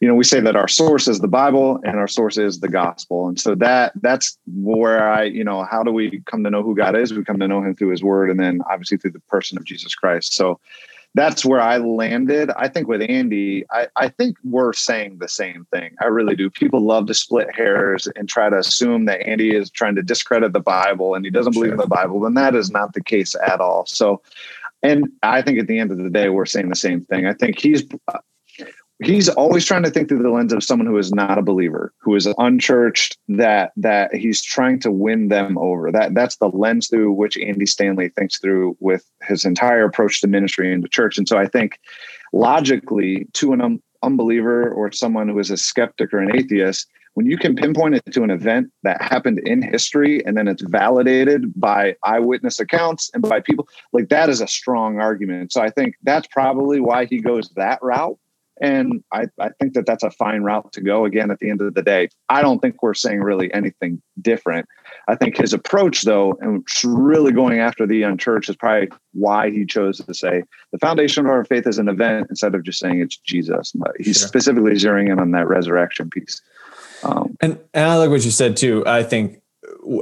you 0.00 0.08
know 0.08 0.14
we 0.14 0.24
say 0.24 0.40
that 0.40 0.56
our 0.56 0.68
source 0.68 1.08
is 1.08 1.20
the 1.20 1.28
bible 1.28 1.80
and 1.84 1.96
our 1.96 2.08
source 2.08 2.36
is 2.38 2.60
the 2.60 2.68
gospel. 2.68 3.28
And 3.28 3.40
so 3.40 3.54
that 3.56 3.92
that's 4.02 4.38
where 4.46 5.08
i 5.08 5.24
you 5.24 5.44
know 5.44 5.64
how 5.64 5.82
do 5.82 5.92
we 5.92 6.20
come 6.26 6.44
to 6.44 6.50
know 6.50 6.62
who 6.62 6.74
god 6.74 6.96
is? 6.96 7.12
We 7.12 7.24
come 7.24 7.38
to 7.40 7.48
know 7.48 7.62
him 7.62 7.74
through 7.74 7.90
his 7.90 8.02
word 8.02 8.30
and 8.30 8.38
then 8.38 8.60
obviously 8.70 8.98
through 8.98 9.12
the 9.12 9.20
person 9.20 9.58
of 9.58 9.64
jesus 9.64 9.94
christ. 9.94 10.34
So 10.34 10.60
that's 11.14 11.44
where 11.44 11.60
i 11.60 11.76
landed. 11.76 12.50
I 12.56 12.68
think 12.68 12.88
with 12.88 13.02
andy 13.02 13.64
i, 13.70 13.86
I 13.96 14.08
think 14.08 14.36
we're 14.44 14.72
saying 14.72 15.18
the 15.18 15.28
same 15.28 15.66
thing. 15.72 15.94
I 16.00 16.06
really 16.06 16.36
do. 16.36 16.50
People 16.50 16.80
love 16.80 17.06
to 17.06 17.14
split 17.14 17.54
hairs 17.54 18.08
and 18.16 18.28
try 18.28 18.50
to 18.50 18.58
assume 18.58 19.04
that 19.06 19.26
andy 19.26 19.54
is 19.54 19.70
trying 19.70 19.94
to 19.94 20.02
discredit 20.02 20.52
the 20.52 20.60
bible 20.60 21.14
and 21.14 21.24
he 21.24 21.30
doesn't 21.30 21.52
believe 21.52 21.72
in 21.72 21.78
the 21.78 21.86
bible 21.86 22.26
and 22.26 22.36
that 22.36 22.54
is 22.54 22.70
not 22.70 22.94
the 22.94 23.02
case 23.02 23.34
at 23.46 23.60
all. 23.60 23.86
So 23.86 24.22
and 24.82 25.08
I 25.22 25.40
think 25.40 25.58
at 25.58 25.66
the 25.66 25.78
end 25.78 25.90
of 25.90 25.96
the 25.96 26.10
day, 26.10 26.28
we're 26.28 26.44
saying 26.44 26.68
the 26.68 26.76
same 26.76 27.00
thing. 27.00 27.26
I 27.26 27.32
think 27.32 27.58
he's 27.58 27.82
he's 29.02 29.28
always 29.28 29.64
trying 29.64 29.82
to 29.82 29.90
think 29.90 30.08
through 30.08 30.22
the 30.22 30.30
lens 30.30 30.52
of 30.52 30.62
someone 30.62 30.86
who 30.86 30.98
is 30.98 31.12
not 31.12 31.38
a 31.38 31.42
believer 31.42 31.92
who 31.98 32.14
is 32.14 32.26
unchurched 32.38 33.18
that 33.28 33.72
that 33.76 34.14
he's 34.14 34.42
trying 34.42 34.78
to 34.80 34.90
win 34.90 35.28
them 35.28 35.58
over. 35.58 35.90
That 35.90 36.14
that's 36.14 36.36
the 36.36 36.48
lens 36.48 36.88
through 36.88 37.12
which 37.12 37.36
andy 37.36 37.66
stanley 37.66 38.08
thinks 38.10 38.38
through 38.38 38.76
with 38.80 39.04
his 39.22 39.44
entire 39.44 39.84
approach 39.84 40.20
to 40.20 40.28
ministry 40.28 40.72
and 40.72 40.82
to 40.82 40.88
church. 40.88 41.18
And 41.18 41.28
so 41.28 41.38
i 41.38 41.46
think 41.46 41.78
logically 42.32 43.26
to 43.34 43.52
an 43.52 43.60
um, 43.60 43.82
unbeliever 44.02 44.70
or 44.70 44.92
someone 44.92 45.28
who 45.28 45.38
is 45.38 45.50
a 45.50 45.56
skeptic 45.56 46.12
or 46.12 46.18
an 46.18 46.36
atheist 46.36 46.86
when 47.14 47.26
you 47.26 47.38
can 47.38 47.54
pinpoint 47.54 47.94
it 47.94 48.02
to 48.12 48.24
an 48.24 48.30
event 48.30 48.70
that 48.82 49.00
happened 49.00 49.38
in 49.46 49.62
history 49.62 50.24
and 50.26 50.36
then 50.36 50.48
it's 50.48 50.62
validated 50.62 51.52
by 51.58 51.94
eyewitness 52.02 52.58
accounts 52.58 53.08
and 53.14 53.22
by 53.22 53.40
people 53.40 53.68
like 53.92 54.08
that 54.08 54.28
is 54.28 54.40
a 54.40 54.48
strong 54.48 55.00
argument. 55.00 55.52
So 55.52 55.62
i 55.62 55.70
think 55.70 55.96
that's 56.02 56.28
probably 56.28 56.80
why 56.80 57.06
he 57.06 57.20
goes 57.20 57.48
that 57.56 57.78
route 57.82 58.18
and 58.60 59.02
I, 59.12 59.26
I 59.40 59.50
think 59.60 59.74
that 59.74 59.84
that's 59.86 60.04
a 60.04 60.10
fine 60.10 60.42
route 60.42 60.72
to 60.72 60.80
go. 60.80 61.04
Again, 61.04 61.30
at 61.30 61.40
the 61.40 61.50
end 61.50 61.60
of 61.60 61.74
the 61.74 61.82
day, 61.82 62.08
I 62.28 62.40
don't 62.40 62.60
think 62.60 62.82
we're 62.82 62.94
saying 62.94 63.20
really 63.20 63.52
anything 63.52 64.00
different. 64.20 64.68
I 65.08 65.16
think 65.16 65.36
his 65.36 65.52
approach, 65.52 66.02
though, 66.02 66.38
and 66.40 66.64
really 66.84 67.32
going 67.32 67.58
after 67.58 67.86
the 67.86 68.02
unchurched 68.02 68.48
is 68.48 68.56
probably 68.56 68.90
why 69.12 69.50
he 69.50 69.66
chose 69.66 69.98
to 69.98 70.14
say 70.14 70.44
the 70.72 70.78
foundation 70.78 71.24
of 71.24 71.30
our 71.30 71.44
faith 71.44 71.66
is 71.66 71.78
an 71.78 71.88
event 71.88 72.28
instead 72.30 72.54
of 72.54 72.62
just 72.62 72.78
saying 72.78 73.00
it's 73.00 73.16
Jesus. 73.16 73.72
But 73.72 73.92
he's 73.98 74.18
sure. 74.18 74.28
specifically 74.28 74.72
zeroing 74.72 75.10
in 75.10 75.18
on 75.18 75.32
that 75.32 75.48
resurrection 75.48 76.10
piece. 76.10 76.40
Um, 77.02 77.36
and, 77.40 77.58
and 77.74 77.86
I 77.86 77.96
like 77.96 78.10
what 78.10 78.24
you 78.24 78.30
said 78.30 78.56
too. 78.56 78.84
I 78.86 79.02
think 79.02 79.40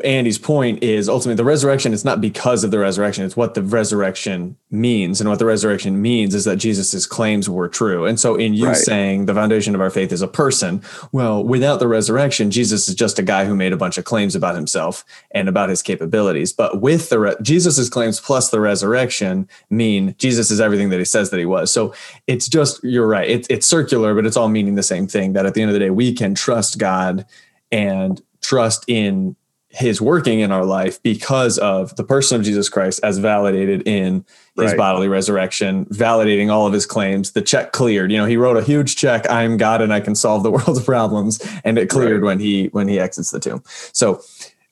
Andy's 0.04 0.38
point 0.38 0.82
is 0.82 1.08
ultimately 1.08 1.36
the 1.36 1.44
resurrection 1.44 1.92
is 1.92 2.04
not 2.04 2.20
because 2.20 2.62
of 2.62 2.70
the 2.70 2.78
resurrection, 2.78 3.24
it's 3.24 3.36
what 3.36 3.54
the 3.54 3.62
resurrection 3.62 4.56
means. 4.70 5.20
And 5.20 5.28
what 5.28 5.38
the 5.38 5.46
resurrection 5.46 6.00
means 6.00 6.34
is 6.34 6.44
that 6.44 6.56
Jesus's 6.56 7.06
claims 7.06 7.48
were 7.48 7.68
true. 7.68 8.04
And 8.04 8.18
so, 8.18 8.36
in 8.36 8.54
you 8.54 8.66
right. 8.66 8.76
saying 8.76 9.26
the 9.26 9.34
foundation 9.34 9.74
of 9.74 9.80
our 9.80 9.90
faith 9.90 10.12
is 10.12 10.22
a 10.22 10.28
person, 10.28 10.82
well, 11.10 11.42
without 11.42 11.80
the 11.80 11.88
resurrection, 11.88 12.50
Jesus 12.50 12.88
is 12.88 12.94
just 12.94 13.18
a 13.18 13.22
guy 13.22 13.44
who 13.44 13.56
made 13.56 13.72
a 13.72 13.76
bunch 13.76 13.98
of 13.98 14.04
claims 14.04 14.34
about 14.34 14.54
himself 14.54 15.04
and 15.32 15.48
about 15.48 15.68
his 15.68 15.82
capabilities. 15.82 16.52
But 16.52 16.80
with 16.80 17.08
the 17.08 17.18
re- 17.18 17.36
Jesus's 17.42 17.90
claims 17.90 18.20
plus 18.20 18.50
the 18.50 18.60
resurrection 18.60 19.48
mean 19.68 20.14
Jesus 20.18 20.50
is 20.50 20.60
everything 20.60 20.90
that 20.90 20.98
he 20.98 21.04
says 21.04 21.30
that 21.30 21.38
he 21.38 21.46
was. 21.46 21.72
So 21.72 21.92
it's 22.26 22.48
just, 22.48 22.82
you're 22.84 23.08
right. 23.08 23.28
It, 23.28 23.46
it's 23.50 23.66
circular, 23.66 24.14
but 24.14 24.26
it's 24.26 24.36
all 24.36 24.48
meaning 24.48 24.76
the 24.76 24.82
same 24.82 25.06
thing 25.06 25.32
that 25.32 25.46
at 25.46 25.54
the 25.54 25.62
end 25.62 25.70
of 25.70 25.74
the 25.74 25.80
day, 25.80 25.90
we 25.90 26.12
can 26.12 26.34
trust 26.34 26.78
God 26.78 27.26
and 27.70 28.20
trust 28.42 28.84
in 28.86 29.36
his 29.72 30.00
working 30.00 30.40
in 30.40 30.52
our 30.52 30.64
life 30.64 31.02
because 31.02 31.58
of 31.58 31.96
the 31.96 32.04
person 32.04 32.38
of 32.38 32.44
Jesus 32.44 32.68
Christ 32.68 33.00
as 33.02 33.18
validated 33.18 33.86
in 33.88 34.24
his 34.56 34.72
right. 34.72 34.76
bodily 34.76 35.08
resurrection, 35.08 35.86
validating 35.86 36.50
all 36.50 36.66
of 36.66 36.74
his 36.74 36.84
claims. 36.84 37.32
The 37.32 37.40
check 37.40 37.72
cleared. 37.72 38.12
You 38.12 38.18
know, 38.18 38.26
he 38.26 38.36
wrote 38.36 38.58
a 38.58 38.62
huge 38.62 38.96
check, 38.96 39.28
I 39.30 39.44
am 39.44 39.56
God 39.56 39.80
and 39.80 39.92
I 39.92 40.00
can 40.00 40.14
solve 40.14 40.42
the 40.42 40.50
world's 40.52 40.84
problems, 40.84 41.40
and 41.64 41.78
it 41.78 41.88
cleared 41.88 42.20
right. 42.20 42.26
when 42.26 42.38
he 42.38 42.66
when 42.66 42.86
he 42.86 43.00
exits 43.00 43.30
the 43.30 43.40
tomb. 43.40 43.62
So 43.92 44.22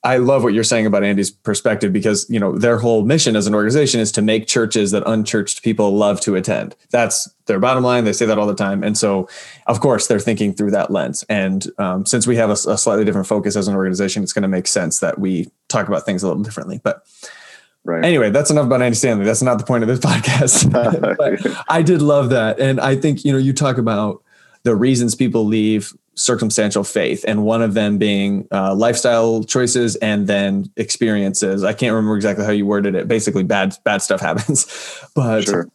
I 0.03 0.17
love 0.17 0.43
what 0.43 0.53
you're 0.53 0.63
saying 0.63 0.87
about 0.87 1.03
Andy's 1.03 1.29
perspective 1.29 1.93
because 1.93 2.27
you 2.27 2.39
know 2.39 2.57
their 2.57 2.79
whole 2.79 3.03
mission 3.03 3.35
as 3.35 3.45
an 3.45 3.53
organization 3.53 3.99
is 3.99 4.11
to 4.13 4.21
make 4.21 4.47
churches 4.47 4.89
that 4.91 5.03
unchurched 5.05 5.61
people 5.63 5.95
love 5.95 6.19
to 6.21 6.35
attend. 6.35 6.75
That's 6.89 7.29
their 7.45 7.59
bottom 7.59 7.83
line. 7.83 8.03
They 8.03 8.13
say 8.13 8.25
that 8.25 8.39
all 8.39 8.47
the 8.47 8.55
time, 8.55 8.83
and 8.83 8.97
so 8.97 9.29
of 9.67 9.79
course 9.79 10.07
they're 10.07 10.19
thinking 10.19 10.53
through 10.53 10.71
that 10.71 10.89
lens. 10.89 11.23
And 11.29 11.67
um, 11.77 12.05
since 12.07 12.25
we 12.25 12.35
have 12.37 12.49
a, 12.49 12.53
a, 12.53 12.77
slightly 12.77 13.05
different 13.05 13.27
focus 13.27 13.55
as 13.55 13.67
an 13.67 13.75
organization, 13.75 14.23
it's 14.23 14.33
going 14.33 14.41
to 14.41 14.47
make 14.47 14.65
sense 14.65 15.01
that 15.01 15.19
we 15.19 15.51
talk 15.67 15.87
about 15.87 16.03
things 16.03 16.23
a 16.23 16.27
little 16.27 16.41
differently. 16.41 16.81
But 16.83 17.05
right. 17.83 18.03
anyway, 18.03 18.31
that's 18.31 18.49
enough 18.49 18.65
about 18.65 18.81
Andy 18.81 18.95
Stanley. 18.95 19.25
That's 19.25 19.43
not 19.43 19.59
the 19.59 19.65
point 19.65 19.83
of 19.83 19.87
this 19.87 19.99
podcast. 20.03 21.65
I 21.69 21.83
did 21.83 22.01
love 22.01 22.31
that, 22.31 22.59
and 22.59 22.79
I 22.79 22.95
think 22.95 23.23
you 23.23 23.31
know 23.31 23.37
you 23.37 23.53
talk 23.53 23.77
about 23.77 24.23
the 24.63 24.75
reasons 24.75 25.13
people 25.13 25.45
leave 25.45 25.93
circumstantial 26.21 26.83
faith, 26.83 27.25
and 27.27 27.43
one 27.43 27.61
of 27.61 27.73
them 27.73 27.97
being 27.97 28.47
uh, 28.51 28.75
lifestyle 28.75 29.43
choices 29.43 29.95
and 29.97 30.27
then 30.27 30.71
experiences. 30.77 31.63
I 31.63 31.73
can't 31.73 31.93
remember 31.93 32.15
exactly 32.15 32.45
how 32.45 32.51
you 32.51 32.65
worded 32.65 32.95
it. 32.95 33.07
Basically, 33.07 33.43
bad 33.43 33.75
bad 33.83 34.01
stuff 34.01 34.21
happens, 34.29 34.65
but. 35.15 35.45
Sure. 35.45 35.67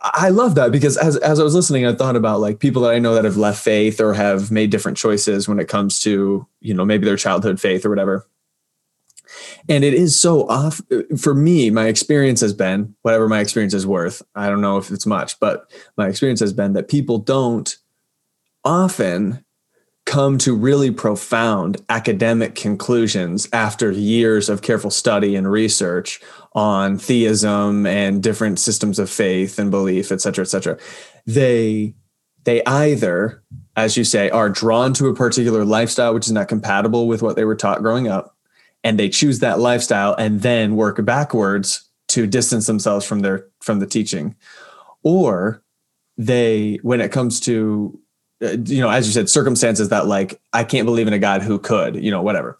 I 0.00 0.30
love 0.30 0.54
that 0.54 0.72
because 0.72 0.96
as 0.96 1.18
as 1.18 1.38
I 1.38 1.42
was 1.42 1.54
listening, 1.54 1.84
I 1.84 1.94
thought 1.94 2.16
about 2.16 2.40
like 2.40 2.58
people 2.58 2.80
that 2.82 2.94
I 2.94 2.98
know 2.98 3.14
that 3.14 3.24
have 3.24 3.36
left 3.36 3.62
faith 3.62 4.00
or 4.00 4.14
have 4.14 4.50
made 4.50 4.70
different 4.70 4.96
choices 4.96 5.46
when 5.46 5.58
it 5.58 5.68
comes 5.68 6.00
to 6.02 6.46
you 6.60 6.72
know 6.72 6.86
maybe 6.86 7.04
their 7.04 7.18
childhood 7.18 7.60
faith 7.60 7.84
or 7.84 7.90
whatever. 7.90 8.26
And 9.68 9.84
it 9.84 9.92
is 9.92 10.18
so 10.18 10.48
off 10.48 10.80
for 11.20 11.34
me. 11.34 11.68
My 11.70 11.88
experience 11.88 12.40
has 12.40 12.54
been 12.54 12.94
whatever 13.02 13.28
my 13.28 13.40
experience 13.40 13.74
is 13.74 13.86
worth. 13.86 14.22
I 14.34 14.48
don't 14.48 14.62
know 14.62 14.78
if 14.78 14.90
it's 14.90 15.06
much, 15.06 15.38
but 15.38 15.70
my 15.98 16.08
experience 16.08 16.40
has 16.40 16.52
been 16.54 16.72
that 16.74 16.88
people 16.88 17.18
don't 17.18 17.76
often 18.64 19.44
come 20.14 20.38
to 20.38 20.54
really 20.54 20.92
profound 20.92 21.76
academic 21.88 22.54
conclusions 22.54 23.48
after 23.52 23.90
years 23.90 24.48
of 24.48 24.62
careful 24.62 24.88
study 24.88 25.34
and 25.34 25.50
research 25.50 26.20
on 26.52 26.96
theism 26.96 27.84
and 27.84 28.22
different 28.22 28.60
systems 28.60 29.00
of 29.00 29.10
faith 29.10 29.58
and 29.58 29.72
belief, 29.72 30.12
et 30.12 30.20
cetera, 30.20 30.44
et 30.44 30.48
cetera. 30.48 30.78
They 31.26 31.94
they 32.44 32.62
either, 32.62 33.42
as 33.74 33.96
you 33.96 34.04
say, 34.04 34.30
are 34.30 34.48
drawn 34.48 34.92
to 34.94 35.08
a 35.08 35.14
particular 35.16 35.64
lifestyle 35.64 36.14
which 36.14 36.26
is 36.26 36.32
not 36.32 36.46
compatible 36.46 37.08
with 37.08 37.20
what 37.20 37.34
they 37.34 37.44
were 37.44 37.56
taught 37.56 37.82
growing 37.82 38.06
up, 38.06 38.36
and 38.84 38.96
they 38.96 39.08
choose 39.08 39.40
that 39.40 39.58
lifestyle 39.58 40.14
and 40.14 40.42
then 40.42 40.76
work 40.76 41.04
backwards 41.04 41.90
to 42.06 42.28
distance 42.28 42.68
themselves 42.68 43.04
from 43.04 43.18
their 43.18 43.48
from 43.60 43.80
the 43.80 43.86
teaching, 43.86 44.36
or 45.02 45.60
they, 46.16 46.78
when 46.82 47.00
it 47.00 47.10
comes 47.10 47.40
to 47.40 47.98
you 48.40 48.80
know, 48.80 48.90
as 48.90 49.06
you 49.06 49.12
said, 49.12 49.28
circumstances 49.28 49.88
that 49.90 50.06
like 50.06 50.40
I 50.52 50.64
can't 50.64 50.86
believe 50.86 51.06
in 51.06 51.12
a 51.12 51.18
God 51.18 51.42
who 51.42 51.58
could, 51.58 51.96
you 51.96 52.10
know, 52.10 52.22
whatever. 52.22 52.58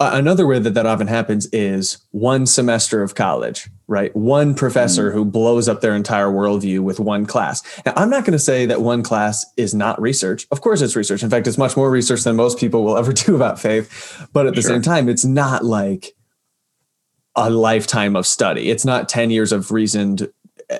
Uh, 0.00 0.12
another 0.14 0.46
way 0.46 0.58
that 0.58 0.72
that 0.72 0.86
often 0.86 1.06
happens 1.06 1.46
is 1.52 1.98
one 2.10 2.46
semester 2.46 3.02
of 3.02 3.14
college, 3.14 3.68
right? 3.86 4.16
One 4.16 4.54
professor 4.54 5.10
mm. 5.10 5.12
who 5.12 5.26
blows 5.26 5.68
up 5.68 5.82
their 5.82 5.94
entire 5.94 6.28
worldview 6.28 6.80
with 6.80 6.98
one 6.98 7.26
class. 7.26 7.62
Now, 7.84 7.92
I'm 7.96 8.08
not 8.08 8.24
going 8.24 8.32
to 8.32 8.38
say 8.38 8.64
that 8.64 8.80
one 8.80 9.02
class 9.02 9.44
is 9.58 9.74
not 9.74 10.00
research. 10.00 10.46
Of 10.50 10.62
course, 10.62 10.80
it's 10.80 10.96
research. 10.96 11.22
In 11.22 11.28
fact, 11.28 11.46
it's 11.46 11.58
much 11.58 11.76
more 11.76 11.90
research 11.90 12.22
than 12.22 12.34
most 12.34 12.58
people 12.58 12.82
will 12.82 12.96
ever 12.98 13.12
do 13.12 13.36
about 13.36 13.60
faith. 13.60 14.26
But 14.32 14.46
at 14.46 14.54
the 14.54 14.62
sure. 14.62 14.70
same 14.70 14.80
time, 14.80 15.06
it's 15.06 15.26
not 15.26 15.66
like 15.66 16.14
a 17.36 17.50
lifetime 17.50 18.16
of 18.16 18.26
study. 18.26 18.70
It's 18.70 18.86
not 18.86 19.06
10 19.06 19.30
years 19.30 19.52
of 19.52 19.70
reasoned 19.70 20.32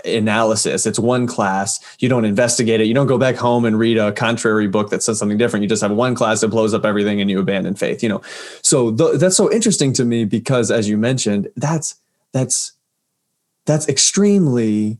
analysis. 0.05 0.87
It's 0.87 0.99
one 0.99 1.27
class. 1.27 1.81
You 1.99 2.09
don't 2.09 2.25
investigate 2.25 2.81
it. 2.81 2.87
You 2.87 2.95
don't 2.95 3.07
go 3.07 3.19
back 3.19 3.37
home 3.37 3.65
and 3.65 3.79
read 3.79 3.99
a 3.99 4.13
contrary 4.13 4.69
book 4.69 4.91
that 4.91 5.03
says 5.03 5.19
something 5.19 5.39
different. 5.39 5.63
You 5.63 5.69
just 5.69 5.83
have 5.83 5.91
one 5.91 6.15
class 6.15 6.41
that 6.41 6.49
blows 6.49 6.75
up 6.75 6.85
everything 6.85 7.21
and 7.21 7.31
you 7.31 7.41
abandon 7.41 7.75
faith, 7.75 8.03
you 8.03 8.09
know? 8.09 8.23
So 8.63 8.95
th- 8.95 9.19
that's 9.19 9.37
so 9.37 9.53
interesting 9.53 9.93
to 9.95 10.05
me 10.05 10.25
because 10.25 10.71
as 10.71 10.89
you 10.89 10.97
mentioned, 10.97 11.49
that's, 11.57 11.97
that's, 12.33 12.73
that's 13.67 13.89
extremely 13.89 14.99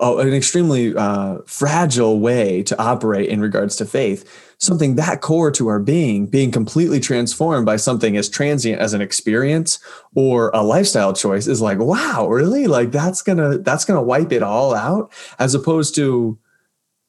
an 0.00 0.34
extremely 0.34 0.94
uh, 0.96 1.38
fragile 1.46 2.18
way 2.18 2.62
to 2.64 2.78
operate 2.80 3.28
in 3.28 3.40
regards 3.40 3.76
to 3.76 3.86
faith. 3.86 4.54
Something 4.58 4.96
that 4.96 5.20
core 5.20 5.50
to 5.52 5.68
our 5.68 5.78
being 5.78 6.26
being 6.26 6.50
completely 6.50 6.98
transformed 6.98 7.66
by 7.66 7.76
something 7.76 8.16
as 8.16 8.28
transient 8.28 8.80
as 8.80 8.94
an 8.94 9.00
experience 9.00 9.78
or 10.14 10.50
a 10.54 10.62
lifestyle 10.62 11.12
choice 11.12 11.46
is 11.46 11.60
like 11.60 11.78
wow 11.78 12.26
really? 12.28 12.66
Like 12.66 12.90
that's 12.90 13.22
gonna 13.22 13.58
that's 13.58 13.84
gonna 13.84 14.02
wipe 14.02 14.32
it 14.32 14.42
all 14.42 14.74
out? 14.74 15.12
As 15.38 15.54
opposed 15.54 15.94
to 15.96 16.38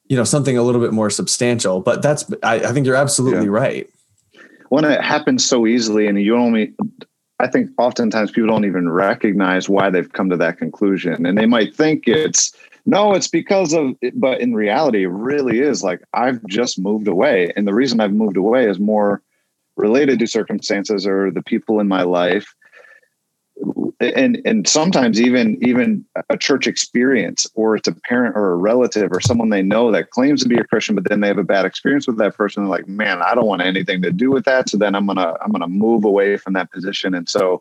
you 0.08 0.16
know 0.16 0.24
something 0.24 0.58
a 0.58 0.62
little 0.62 0.80
bit 0.80 0.92
more 0.92 1.10
substantial. 1.10 1.80
But 1.80 2.02
that's 2.02 2.30
i, 2.42 2.56
I 2.56 2.72
think 2.72 2.86
you're 2.86 2.96
absolutely 2.96 3.46
yeah. 3.46 3.52
right. 3.52 3.90
When 4.68 4.84
it 4.84 5.00
happens 5.02 5.44
so 5.44 5.66
easily 5.66 6.06
and 6.06 6.20
you 6.20 6.36
only 6.36 6.74
I 7.40 7.46
think 7.46 7.70
oftentimes 7.78 8.32
people 8.32 8.48
don't 8.48 8.64
even 8.64 8.88
recognize 8.88 9.68
why 9.68 9.90
they've 9.90 10.12
come 10.12 10.28
to 10.30 10.36
that 10.38 10.58
conclusion. 10.58 11.24
And 11.24 11.38
they 11.38 11.46
might 11.46 11.74
think 11.74 12.08
it's 12.08 12.52
no, 12.84 13.14
it's 13.14 13.28
because 13.28 13.74
of 13.74 13.94
it, 14.00 14.18
but 14.18 14.40
in 14.40 14.54
reality, 14.54 15.04
it 15.04 15.08
really 15.08 15.60
is 15.60 15.82
like 15.82 16.00
I've 16.14 16.44
just 16.46 16.78
moved 16.78 17.06
away. 17.06 17.52
And 17.54 17.66
the 17.66 17.74
reason 17.74 18.00
I've 18.00 18.14
moved 18.14 18.36
away 18.36 18.68
is 18.68 18.80
more 18.80 19.22
related 19.76 20.18
to 20.18 20.26
circumstances 20.26 21.06
or 21.06 21.30
the 21.30 21.42
people 21.42 21.80
in 21.80 21.86
my 21.86 22.02
life. 22.02 22.54
And 24.00 24.40
and 24.44 24.68
sometimes 24.68 25.20
even 25.20 25.58
even 25.60 26.04
a 26.30 26.36
church 26.36 26.68
experience, 26.68 27.50
or 27.54 27.74
it's 27.74 27.88
a 27.88 27.92
parent 27.92 28.36
or 28.36 28.52
a 28.52 28.56
relative 28.56 29.10
or 29.10 29.20
someone 29.20 29.50
they 29.50 29.62
know 29.62 29.90
that 29.90 30.10
claims 30.10 30.42
to 30.42 30.48
be 30.48 30.56
a 30.56 30.64
Christian, 30.64 30.94
but 30.94 31.08
then 31.08 31.20
they 31.20 31.26
have 31.26 31.38
a 31.38 31.44
bad 31.44 31.64
experience 31.64 32.06
with 32.06 32.16
that 32.18 32.36
person. 32.36 32.62
They're 32.62 32.70
like, 32.70 32.86
man, 32.86 33.20
I 33.22 33.34
don't 33.34 33.46
want 33.46 33.62
anything 33.62 34.00
to 34.02 34.12
do 34.12 34.30
with 34.30 34.44
that. 34.44 34.68
So 34.68 34.78
then 34.78 34.94
I'm 34.94 35.06
gonna 35.06 35.34
I'm 35.42 35.50
gonna 35.50 35.66
move 35.68 36.04
away 36.04 36.36
from 36.36 36.52
that 36.52 36.70
position. 36.70 37.12
And 37.12 37.28
so 37.28 37.60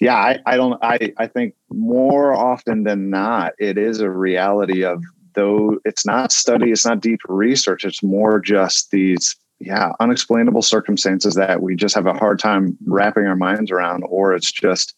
yeah, 0.00 0.16
I, 0.16 0.38
I 0.46 0.56
don't 0.56 0.78
I, 0.82 1.12
I 1.16 1.26
think 1.26 1.54
more 1.70 2.34
often 2.34 2.84
than 2.84 3.10
not, 3.10 3.54
it 3.58 3.78
is 3.78 4.00
a 4.00 4.10
reality 4.10 4.84
of 4.84 5.02
though 5.34 5.78
it's 5.84 6.04
not 6.04 6.30
study, 6.30 6.72
it's 6.72 6.84
not 6.84 7.00
deep 7.00 7.20
research, 7.28 7.84
it's 7.84 8.02
more 8.02 8.40
just 8.40 8.90
these 8.90 9.34
yeah, 9.60 9.92
unexplainable 10.00 10.62
circumstances 10.62 11.34
that 11.34 11.62
we 11.62 11.74
just 11.74 11.94
have 11.94 12.06
a 12.06 12.14
hard 12.14 12.38
time 12.38 12.76
wrapping 12.86 13.26
our 13.26 13.36
minds 13.36 13.70
around, 13.70 14.04
or 14.08 14.34
it's 14.34 14.52
just 14.52 14.94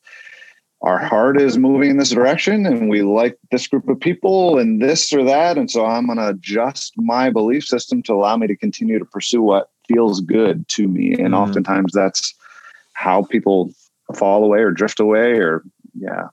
our 0.82 0.98
heart 0.98 1.40
is 1.40 1.58
moving 1.58 1.90
in 1.90 1.96
this 1.98 2.10
direction 2.10 2.64
and 2.64 2.88
we 2.88 3.02
like 3.02 3.36
this 3.50 3.66
group 3.66 3.86
of 3.88 4.00
people 4.00 4.58
and 4.58 4.80
this 4.80 5.12
or 5.12 5.22
that. 5.24 5.58
And 5.58 5.70
so 5.70 5.84
I'm 5.84 6.06
going 6.06 6.16
to 6.16 6.28
adjust 6.28 6.94
my 6.96 7.28
belief 7.28 7.64
system 7.64 8.02
to 8.04 8.14
allow 8.14 8.36
me 8.38 8.46
to 8.46 8.56
continue 8.56 8.98
to 8.98 9.04
pursue 9.04 9.42
what 9.42 9.68
feels 9.88 10.22
good 10.22 10.66
to 10.68 10.88
me. 10.88 11.12
And 11.12 11.20
mm-hmm. 11.20 11.34
oftentimes 11.34 11.92
that's 11.92 12.34
how 12.94 13.24
people 13.24 13.70
fall 14.14 14.44
away 14.44 14.60
or 14.60 14.70
drift 14.70 15.00
away 15.00 15.38
or 15.38 15.62
yeah 15.94 16.28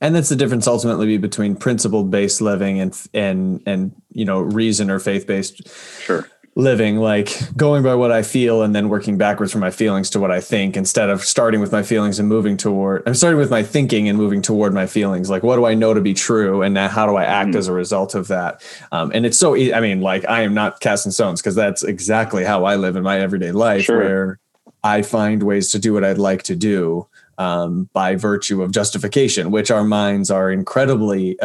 and 0.00 0.14
that's 0.14 0.28
the 0.28 0.36
difference 0.36 0.66
ultimately 0.66 1.18
between 1.18 1.56
principle 1.56 2.04
based 2.04 2.40
living 2.40 2.80
and 2.80 3.00
and 3.14 3.62
and 3.66 3.94
you 4.12 4.24
know 4.24 4.40
reason 4.40 4.90
or 4.90 4.98
faith 4.98 5.26
based 5.26 5.68
sure 6.02 6.28
living 6.56 6.96
like 6.96 7.38
going 7.54 7.82
by 7.82 7.94
what 7.94 8.10
i 8.10 8.22
feel 8.22 8.62
and 8.62 8.74
then 8.74 8.88
working 8.88 9.18
backwards 9.18 9.52
from 9.52 9.60
my 9.60 9.70
feelings 9.70 10.08
to 10.08 10.18
what 10.18 10.30
i 10.30 10.40
think 10.40 10.74
instead 10.74 11.10
of 11.10 11.22
starting 11.22 11.60
with 11.60 11.70
my 11.70 11.82
feelings 11.82 12.18
and 12.18 12.28
moving 12.28 12.56
toward 12.56 13.02
i'm 13.06 13.14
starting 13.14 13.38
with 13.38 13.50
my 13.50 13.62
thinking 13.62 14.08
and 14.08 14.16
moving 14.16 14.40
toward 14.40 14.72
my 14.72 14.86
feelings 14.86 15.28
like 15.28 15.42
what 15.42 15.56
do 15.56 15.66
i 15.66 15.74
know 15.74 15.92
to 15.92 16.00
be 16.00 16.14
true 16.14 16.62
and 16.62 16.78
how 16.78 17.04
do 17.06 17.16
i 17.16 17.24
act 17.24 17.50
mm. 17.50 17.56
as 17.56 17.68
a 17.68 17.72
result 17.72 18.14
of 18.14 18.28
that 18.28 18.64
um, 18.90 19.12
and 19.14 19.26
it's 19.26 19.38
so 19.38 19.54
i 19.54 19.80
mean 19.80 20.00
like 20.00 20.26
i 20.30 20.40
am 20.40 20.54
not 20.54 20.80
casting 20.80 21.12
stones 21.12 21.42
because 21.42 21.54
that's 21.54 21.82
exactly 21.84 22.42
how 22.42 22.64
i 22.64 22.74
live 22.74 22.96
in 22.96 23.02
my 23.02 23.20
everyday 23.20 23.52
life 23.52 23.84
sure. 23.84 23.98
where 23.98 24.40
I 24.84 25.02
find 25.02 25.42
ways 25.42 25.72
to 25.72 25.80
do 25.80 25.92
what 25.92 26.04
I'd 26.04 26.16
like 26.16 26.44
to 26.44 26.54
do 26.54 27.08
um, 27.38 27.88
by 27.92 28.14
virtue 28.14 28.62
of 28.62 28.70
justification, 28.70 29.50
which 29.50 29.68
our 29.72 29.82
minds 29.82 30.30
are 30.30 30.48
incredibly 30.48 31.36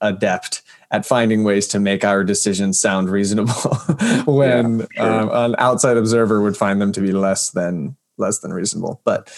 adept 0.00 0.62
at 0.90 1.06
finding 1.06 1.44
ways 1.44 1.68
to 1.68 1.78
make 1.78 2.04
our 2.04 2.24
decisions 2.24 2.80
sound 2.80 3.08
reasonable 3.08 3.52
when 4.26 4.80
yeah, 4.80 4.86
sure. 4.96 5.20
um, 5.20 5.30
an 5.32 5.54
outside 5.58 5.96
observer 5.96 6.40
would 6.42 6.56
find 6.56 6.80
them 6.80 6.92
to 6.92 7.00
be 7.00 7.12
less 7.12 7.50
than 7.50 7.96
less 8.18 8.40
than 8.40 8.52
reasonable. 8.52 9.00
But 9.04 9.32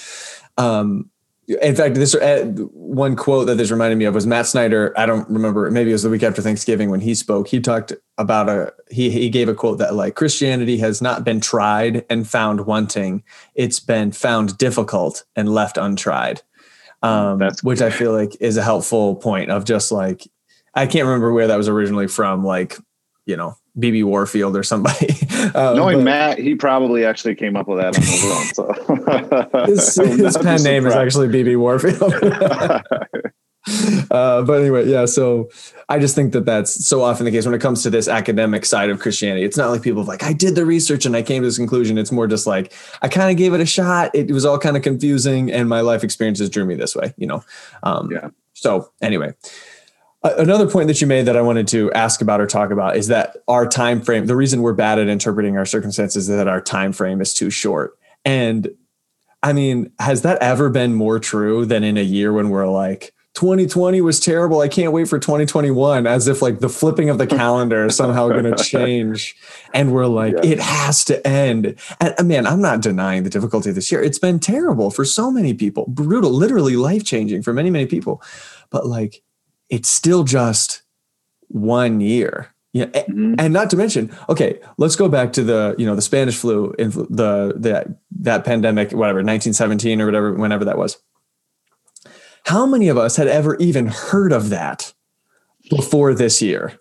um, 0.59 1.11
in 1.61 1.75
fact, 1.75 1.97
this 1.97 2.15
uh, 2.15 2.45
one 2.73 3.17
quote 3.17 3.47
that 3.49 3.57
this 3.57 3.71
reminded 3.71 3.99
me 3.99 4.05
of 4.05 4.15
was 4.15 4.27
Matt 4.27 4.47
Snyder. 4.47 4.95
I 4.97 5.07
don't 5.07 5.29
remember. 5.29 5.71
Maybe 5.71 5.91
it 5.91 5.95
was 5.95 6.05
the 6.05 6.11
week 6.11 6.23
after 6.23 6.41
Thanksgiving 6.41 6.89
when 6.91 7.01
he 7.01 7.15
spoke. 7.15 7.49
He 7.49 7.61
talked 7.61 7.93
about 8.17 8.49
a 8.49 8.73
he 8.91 9.11
he 9.11 9.29
gave 9.29 9.49
a 9.49 9.55
quote 9.55 9.79
that 9.79 9.95
like 9.95 10.15
Christianity 10.15 10.79
has 10.79 11.03
not 11.03 11.25
been 11.25 11.41
tried 11.41 12.05
and 12.09 12.29
found 12.29 12.67
wanting; 12.67 13.25
it's 13.55 13.81
been 13.81 14.13
found 14.13 14.57
difficult 14.57 15.25
and 15.35 15.53
left 15.53 15.77
untried. 15.77 16.43
Um, 17.03 17.39
That's 17.39 17.65
which 17.65 17.83
I 17.83 17.91
feel 17.91 18.13
like 18.13 18.37
is 18.41 18.57
a 18.57 18.63
helpful 18.63 19.17
point 19.17 19.51
of 19.51 19.65
just 19.65 19.91
like 19.91 20.29
I 20.75 20.87
can't 20.87 21.07
remember 21.07 21.33
where 21.33 21.49
that 21.49 21.57
was 21.57 21.69
originally 21.69 22.09
from. 22.09 22.45
Like 22.45 22.79
you 23.27 23.37
know 23.37 23.57
BB 23.79 24.05
Warfield 24.05 24.57
or 24.57 24.63
somebody. 24.63 25.17
Uh, 25.43 25.75
Knowing 25.75 25.99
but, 25.99 26.05
Matt, 26.05 26.39
he 26.39 26.55
probably 26.55 27.05
actually 27.05 27.35
came 27.35 27.57
up 27.57 27.67
with 27.67 27.79
that 27.79 27.97
on 27.97 28.03
his 28.03 28.25
own. 28.25 28.45
So 28.55 29.65
his, 29.67 29.97
his 30.25 30.39
pen 30.39 30.63
name 30.63 30.87
is 30.87 30.95
actually 30.95 31.27
BB 31.29 31.59
Warfield. 31.59 32.15
uh, 34.11 34.43
but 34.43 34.61
anyway, 34.61 34.89
yeah. 34.89 35.05
So 35.05 35.51
I 35.89 35.99
just 35.99 36.15
think 36.15 36.33
that 36.35 36.45
that's 36.45 36.87
so 36.87 37.03
often 37.03 37.25
the 37.25 37.33
case 37.33 37.45
when 37.45 37.57
it 37.57 37.61
comes 37.61 37.83
to 37.83 37.91
this 37.91 38.07
academic 38.07 38.65
side 38.65 38.89
of 38.89 39.01
Christianity. 39.01 39.45
It's 39.45 39.57
not 39.57 39.71
like 39.71 39.83
people 39.83 40.05
like 40.05 40.23
I 40.23 40.33
did 40.33 40.55
the 40.55 40.65
research 40.65 41.07
and 41.07 41.17
I 41.17 41.23
came 41.23 41.43
to 41.43 41.49
this 41.49 41.59
conclusion. 41.59 41.99
It's 41.99 42.13
more 42.13 42.29
just 42.29 42.47
like 42.47 42.73
I 43.03 43.09
kind 43.09 43.33
of 43.33 43.37
gave 43.37 43.53
it 43.53 43.61
a 43.61 43.67
shot. 43.67 44.13
It 44.15 44.31
was 44.31 44.45
all 44.45 44.61
kind 44.61 44.77
of 44.77 44.85
confusing, 44.85 45.51
and 45.51 45.69
my 45.69 45.81
life 45.81 46.05
experiences 46.05 46.49
drew 46.51 46.65
me 46.65 46.77
this 46.77 46.95
way. 46.95 47.15
You 47.17 47.27
know. 47.27 47.45
Um, 47.83 48.13
yeah. 48.13 48.29
So 48.53 48.93
anyway, 49.03 49.35
another 50.25 50.69
point 50.69 50.89
that 50.89 51.01
you 51.01 51.07
made 51.07 51.27
that 51.27 51.37
I 51.37 51.43
wanted 51.43 51.69
to 51.69 51.93
ask 51.93 52.21
about 52.21 52.41
or 52.41 52.47
talk 52.47 52.71
about 52.71 52.97
is 52.97 53.09
that 53.09 53.37
our 53.49 53.67
time 53.67 54.01
frame. 54.01 54.27
The 54.27 54.37
reason 54.37 54.63
we're 54.63 54.73
bad 54.73 54.99
at 54.99 55.09
interpreting 55.09 55.57
our 55.57 55.67
circumstances 55.67 56.29
is 56.29 56.37
that 56.37 56.49
our 56.49 56.61
time 56.61 56.93
frame 56.93 57.21
is 57.21 57.35
too 57.35 57.51
short. 57.51 57.99
And 58.25 58.71
I 59.43 59.53
mean, 59.53 59.93
has 59.99 60.23
that 60.23 60.41
ever 60.41 60.71
been 60.71 60.95
more 60.95 61.19
true 61.19 61.67
than 61.67 61.83
in 61.83 61.97
a 61.97 62.03
year 62.03 62.33
when 62.33 62.51
we're 62.51 62.69
like 62.69 63.13
2020 63.35 64.03
was 64.03 64.21
terrible. 64.21 64.61
I 64.61 64.69
can't 64.69 64.93
wait 64.93 65.09
for 65.09 65.19
2021 65.19 66.07
as 66.07 66.29
if 66.29 66.43
like 66.43 66.59
the 66.59 66.69
flipping 66.69 67.09
of 67.09 67.17
the 67.17 67.27
calendar 67.27 67.87
is 67.87 67.97
somehow 67.97 68.29
going 68.29 68.45
to 68.55 68.63
change. 68.63 69.35
And 69.73 69.93
we're 69.93 70.07
like, 70.07 70.35
yeah. 70.35 70.51
it 70.53 70.61
has 70.61 71.03
to 71.07 71.27
end. 71.27 71.77
And 71.99 72.15
uh, 72.19 72.23
man, 72.25 72.47
I'm 72.47 72.61
not 72.61 72.83
denying 72.83 73.23
the 73.23 73.31
difficulty 73.31 73.71
of 73.71 73.75
this 73.75 73.91
year. 73.91 74.03
It's 74.03 74.19
been 74.19 74.39
terrible 74.39 74.91
for 74.91 75.07
so 75.07 75.31
many 75.31 75.55
people, 75.55 75.87
brutal, 75.89 76.31
literally 76.31 76.77
life 76.77 77.05
changing 77.05 77.43
for 77.43 77.55
many, 77.55 77.71
many 77.71 77.87
people. 77.87 78.23
But 78.69 78.87
like, 78.87 79.23
it's 79.73 79.89
still 79.89 80.23
just 80.23 80.83
one 81.49 82.01
year. 82.01 82.55
Yeah, 82.73 82.87
mm-hmm. 82.87 83.35
and 83.39 83.53
not 83.53 83.69
to 83.71 83.77
mention, 83.77 84.17
okay, 84.29 84.61
let's 84.79 84.97
go 84.97 85.09
back 85.09 85.33
to 85.35 85.43
the 85.43 85.75
you 85.77 85.85
know 85.85 85.97
the 85.97 86.01
Spanish 86.03 86.37
flu, 86.37 86.73
the 86.79 87.53
the 87.59 87.97
that 88.21 88.45
pandemic, 88.45 88.93
whatever, 88.93 89.19
1917 89.19 90.01
or 90.01 90.07
whatever, 90.07 90.33
whenever 90.35 90.65
that 90.65 90.79
was 90.79 90.97
how 92.45 92.67
many 92.67 92.89
of 92.89 92.99
us 92.99 93.17
had 93.17 93.29
ever 93.29 93.57
even 93.57 93.87
heard 93.87 94.33
of 94.33 94.51
that 94.51 94.93
before 95.71 96.15
this 96.15 96.43
year? 96.43 96.79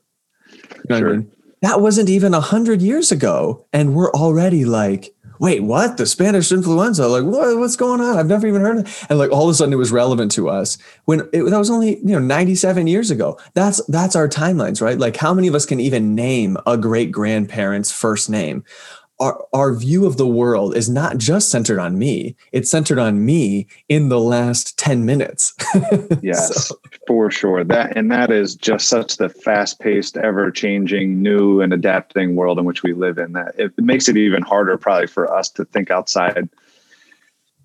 You 0.52 0.60
know 0.90 1.00
sure. 1.00 1.10
I 1.10 1.18
mean? 1.18 1.32
That 1.62 1.82
wasn't 1.82 2.10
even 2.10 2.34
a 2.34 2.42
hundred 2.42 2.82
years 2.82 3.12
ago, 3.12 3.68
and 3.72 3.94
we're 3.94 4.12
already 4.12 4.66
like, 4.66 5.14
wait, 5.42 5.64
what? 5.64 5.98
The 5.98 6.06
Spanish 6.06 6.52
influenza? 6.52 7.08
Like, 7.08 7.24
what, 7.24 7.58
what's 7.58 7.76
going 7.76 8.00
on? 8.00 8.16
I've 8.16 8.28
never 8.28 8.46
even 8.46 8.62
heard 8.62 8.78
of 8.78 8.88
it. 8.88 9.06
And 9.10 9.18
like 9.18 9.32
all 9.32 9.50
of 9.50 9.50
a 9.50 9.56
sudden 9.56 9.74
it 9.74 9.78
was 9.78 9.92
relevant 9.92 10.32
to 10.34 10.50
us 10.50 10.78
when 11.06 11.22
it, 11.34 11.44
that 11.50 11.58
was 11.58 11.72
only, 11.72 11.98
you 11.98 12.14
know, 12.14 12.20
97 12.20 12.86
years 12.86 13.10
ago. 13.10 13.40
That's, 13.56 13.84
that's 13.88 14.16
our 14.16 14.30
timelines, 14.30 14.84
right? 14.84 15.00
Like 15.00 15.18
how 15.18 15.34
many 15.34 15.48
of 15.48 15.56
us 15.56 15.66
can 15.66 15.80
even 15.80 16.14
name 16.14 16.58
a 16.68 16.78
great 16.78 17.12
grandparent's 17.12 17.92
first 17.92 18.30
name? 18.30 18.64
Our, 19.22 19.46
our 19.54 19.76
view 19.76 20.08
of 20.08 20.18
the 20.18 20.26
world 20.26 20.76
is 20.76 20.90
not 20.90 21.20
just 21.20 21.52
centered 21.52 21.78
on 21.78 22.00
me. 22.00 22.36
It's 22.52 22.72
centered 22.72 22.98
on 22.98 23.24
me 23.24 23.68
in 23.88 24.10
the 24.10 24.20
last 24.20 24.78
10 24.80 25.06
minutes. 25.06 25.54
Yes 26.22 26.68
so. 26.68 26.76
for 27.08 27.32
sure. 27.32 27.64
That 27.64 27.96
and 27.96 28.12
that 28.12 28.32
is 28.32 28.56
just 28.56 28.88
such 28.88 29.18
the 29.18 29.30
fast-paced 29.30 30.18
ever-changing 30.18 31.22
new 31.22 31.62
and 31.62 31.74
adapting 31.74 32.36
world 32.36 32.60
in 32.60 32.66
which 32.66 32.84
we 32.84 32.94
live 32.94 33.18
in 33.18 33.34
that 33.34 33.54
it 33.58 33.72
makes 33.78 34.08
it 34.08 34.18
even 34.18 34.42
harder 34.44 34.78
probably 34.78 35.08
for 35.08 35.34
us 35.34 35.50
to 35.52 35.66
think 35.66 35.90
outside 35.90 36.50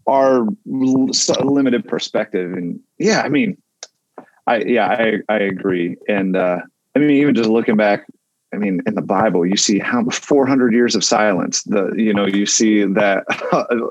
our 0.07 0.47
limited 0.65 1.87
perspective. 1.89 2.53
And 2.53 2.81
yeah 2.99 3.23
i 3.23 3.29
mean 3.29 3.57
i 4.47 4.59
yeah 4.59 4.89
i 4.89 5.19
i 5.29 5.39
agree. 5.39 5.97
And 6.09 6.37
uh 6.37 6.61
i 6.95 6.99
mean 6.99 7.11
even 7.11 7.35
just 7.35 7.49
looking 7.49 7.77
back 7.77 8.07
I 8.55 8.59
mean, 8.59 8.81
in 8.87 8.95
the 8.95 9.03
Bible, 9.03 9.45
you 9.45 9.57
see 9.57 9.79
how 9.79 10.05
400 10.05 10.73
years 10.73 10.95
of 10.95 11.05
silence. 11.05 11.63
The 11.65 11.93
you 11.97 12.15
know 12.15 12.27
you 12.27 12.47
see 12.47 12.85
that 12.85 13.25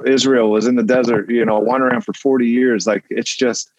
Israel 0.05 0.49
was 0.49 0.65
in 0.65 0.75
the 0.75 0.83
desert, 0.83 1.29
you 1.29 1.45
know, 1.45 1.59
wandering 1.59 2.01
for 2.01 2.13
40 2.13 2.47
years. 2.47 2.87
Like 2.87 3.03
it's 3.09 3.35
just 3.35 3.69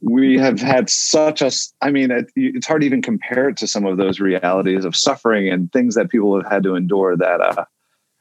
we 0.00 0.38
have 0.38 0.60
had 0.60 0.88
such 0.88 1.42
a. 1.42 1.50
I 1.80 1.90
mean, 1.90 2.10
it, 2.10 2.30
it's 2.36 2.66
hard 2.66 2.82
to 2.82 2.86
even 2.86 3.02
compare 3.02 3.48
it 3.48 3.56
to 3.58 3.66
some 3.66 3.84
of 3.84 3.96
those 3.96 4.20
realities 4.20 4.84
of 4.84 4.96
suffering 4.96 5.48
and 5.50 5.72
things 5.72 5.94
that 5.96 6.08
people 6.08 6.40
have 6.40 6.50
had 6.50 6.62
to 6.62 6.76
endure. 6.76 7.16
That 7.16 7.40
uh, 7.40 7.64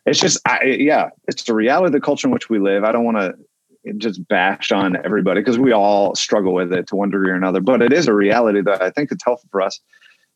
it's 0.05 0.19
just, 0.19 0.39
I, 0.47 0.63
yeah, 0.63 1.09
it's 1.27 1.43
the 1.43 1.53
reality 1.53 1.87
of 1.87 1.91
the 1.93 2.01
culture 2.01 2.27
in 2.27 2.33
which 2.33 2.49
we 2.49 2.59
live. 2.59 2.83
I 2.83 2.91
don't 2.91 3.05
want 3.05 3.17
to 3.17 3.93
just 3.97 4.27
bash 4.27 4.71
on 4.71 4.95
everybody 5.05 5.41
because 5.41 5.59
we 5.59 5.71
all 5.71 6.15
struggle 6.15 6.53
with 6.53 6.73
it 6.73 6.87
to 6.87 6.95
one 6.95 7.11
degree 7.11 7.29
or 7.29 7.35
another. 7.35 7.61
But 7.61 7.81
it 7.81 7.93
is 7.93 8.07
a 8.07 8.13
reality 8.13 8.61
that 8.61 8.81
I 8.81 8.89
think 8.89 9.11
it's 9.11 9.23
helpful 9.23 9.49
for 9.51 9.61
us 9.61 9.79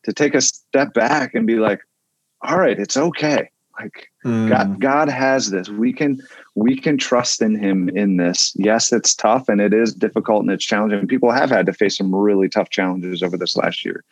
to 0.04 0.14
take 0.14 0.36
a 0.36 0.42
step 0.42 0.94
back 0.94 1.34
and 1.36 1.46
be 1.46 1.56
like, 1.56 1.82
all 2.42 2.58
right, 2.58 2.80
it's 2.80 2.98
okay. 2.98 3.50
Like 3.80 4.10
mm. 4.26 4.50
God, 4.50 4.80
God 4.80 5.10
has 5.10 5.52
this. 5.52 5.70
We 5.70 5.94
can 5.94 6.20
we 6.56 6.78
can 6.78 6.98
trust 6.98 7.42
in 7.42 7.58
him 7.58 7.90
in 7.90 8.18
this. 8.18 8.54
Yes, 8.58 8.92
it's 8.92 9.16
tough 9.16 9.48
and 9.48 9.62
it 9.62 9.74
is 9.74 9.94
difficult 9.94 10.42
and 10.42 10.52
it's 10.52 10.66
challenging. 10.66 11.08
People 11.08 11.32
have 11.32 11.50
had 11.50 11.66
to 11.68 11.74
face 11.74 11.98
some 11.98 12.14
really 12.14 12.50
tough 12.50 12.70
challenges 12.70 13.24
over 13.24 13.38
this 13.38 13.56
last 13.56 13.86
year. 13.86 14.04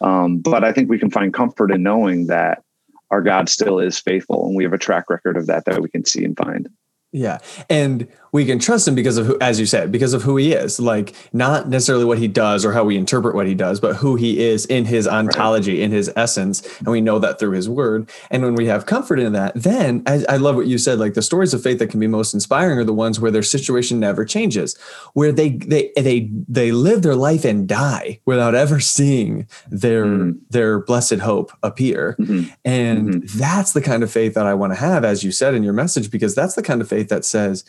Um, 0.00 0.38
but 0.38 0.64
I 0.64 0.72
think 0.72 0.88
we 0.88 0.98
can 0.98 1.10
find 1.10 1.34
comfort 1.34 1.72
in 1.72 1.82
knowing 1.82 2.28
that 2.28 2.62
our 3.10 3.20
God 3.20 3.48
still 3.48 3.80
is 3.80 3.98
faithful 3.98 4.46
and 4.46 4.56
we 4.56 4.62
have 4.62 4.72
a 4.72 4.78
track 4.78 5.10
record 5.10 5.36
of 5.36 5.46
that 5.46 5.64
that 5.64 5.82
we 5.82 5.88
can 5.88 6.04
see 6.04 6.24
and 6.24 6.36
find. 6.36 6.68
Yeah. 7.12 7.38
And 7.68 8.06
we 8.32 8.44
can 8.44 8.58
trust 8.58 8.86
him 8.86 8.94
because 8.94 9.18
of 9.18 9.26
who, 9.26 9.38
as 9.40 9.58
you 9.58 9.66
said, 9.66 9.90
because 9.90 10.14
of 10.14 10.22
who 10.22 10.36
he 10.36 10.52
is. 10.52 10.78
Like 10.78 11.14
not 11.32 11.68
necessarily 11.68 12.04
what 12.04 12.18
he 12.18 12.28
does 12.28 12.64
or 12.64 12.72
how 12.72 12.84
we 12.84 12.96
interpret 12.96 13.34
what 13.34 13.46
he 13.46 13.54
does, 13.54 13.80
but 13.80 13.96
who 13.96 14.16
he 14.16 14.40
is 14.40 14.66
in 14.66 14.84
his 14.84 15.08
ontology, 15.08 15.72
right. 15.72 15.82
in 15.82 15.90
his 15.90 16.10
essence. 16.16 16.62
And 16.78 16.88
we 16.88 17.00
know 17.00 17.18
that 17.18 17.38
through 17.38 17.52
his 17.52 17.68
word. 17.68 18.10
And 18.30 18.42
when 18.42 18.54
we 18.54 18.66
have 18.66 18.86
comfort 18.86 19.18
in 19.18 19.32
that, 19.32 19.52
then 19.54 20.02
I, 20.06 20.24
I, 20.28 20.36
love 20.36 20.56
what 20.56 20.66
you 20.66 20.78
said. 20.78 20.98
Like 20.98 21.14
the 21.14 21.22
stories 21.22 21.52
of 21.54 21.62
faith 21.62 21.78
that 21.78 21.90
can 21.90 22.00
be 22.00 22.06
most 22.06 22.34
inspiring 22.34 22.78
are 22.78 22.84
the 22.84 22.92
ones 22.92 23.20
where 23.20 23.30
their 23.30 23.42
situation 23.42 24.00
never 24.00 24.24
changes, 24.24 24.76
where 25.14 25.32
they 25.32 25.50
they 25.50 25.92
they 25.96 26.30
they 26.48 26.72
live 26.72 27.02
their 27.02 27.14
life 27.14 27.44
and 27.44 27.68
die 27.68 28.20
without 28.24 28.54
ever 28.54 28.80
seeing 28.80 29.46
their 29.68 30.04
mm-hmm. 30.04 30.38
their 30.50 30.80
blessed 30.80 31.18
hope 31.18 31.52
appear. 31.62 32.16
Mm-hmm. 32.18 32.50
And 32.64 33.08
mm-hmm. 33.08 33.38
that's 33.38 33.72
the 33.72 33.82
kind 33.82 34.02
of 34.02 34.10
faith 34.10 34.34
that 34.34 34.46
I 34.46 34.54
want 34.54 34.72
to 34.72 34.78
have, 34.78 35.04
as 35.04 35.24
you 35.24 35.32
said 35.32 35.54
in 35.54 35.62
your 35.62 35.72
message, 35.72 36.10
because 36.10 36.34
that's 36.34 36.54
the 36.54 36.62
kind 36.62 36.80
of 36.80 36.88
faith 36.88 37.08
that 37.08 37.24
says, 37.24 37.64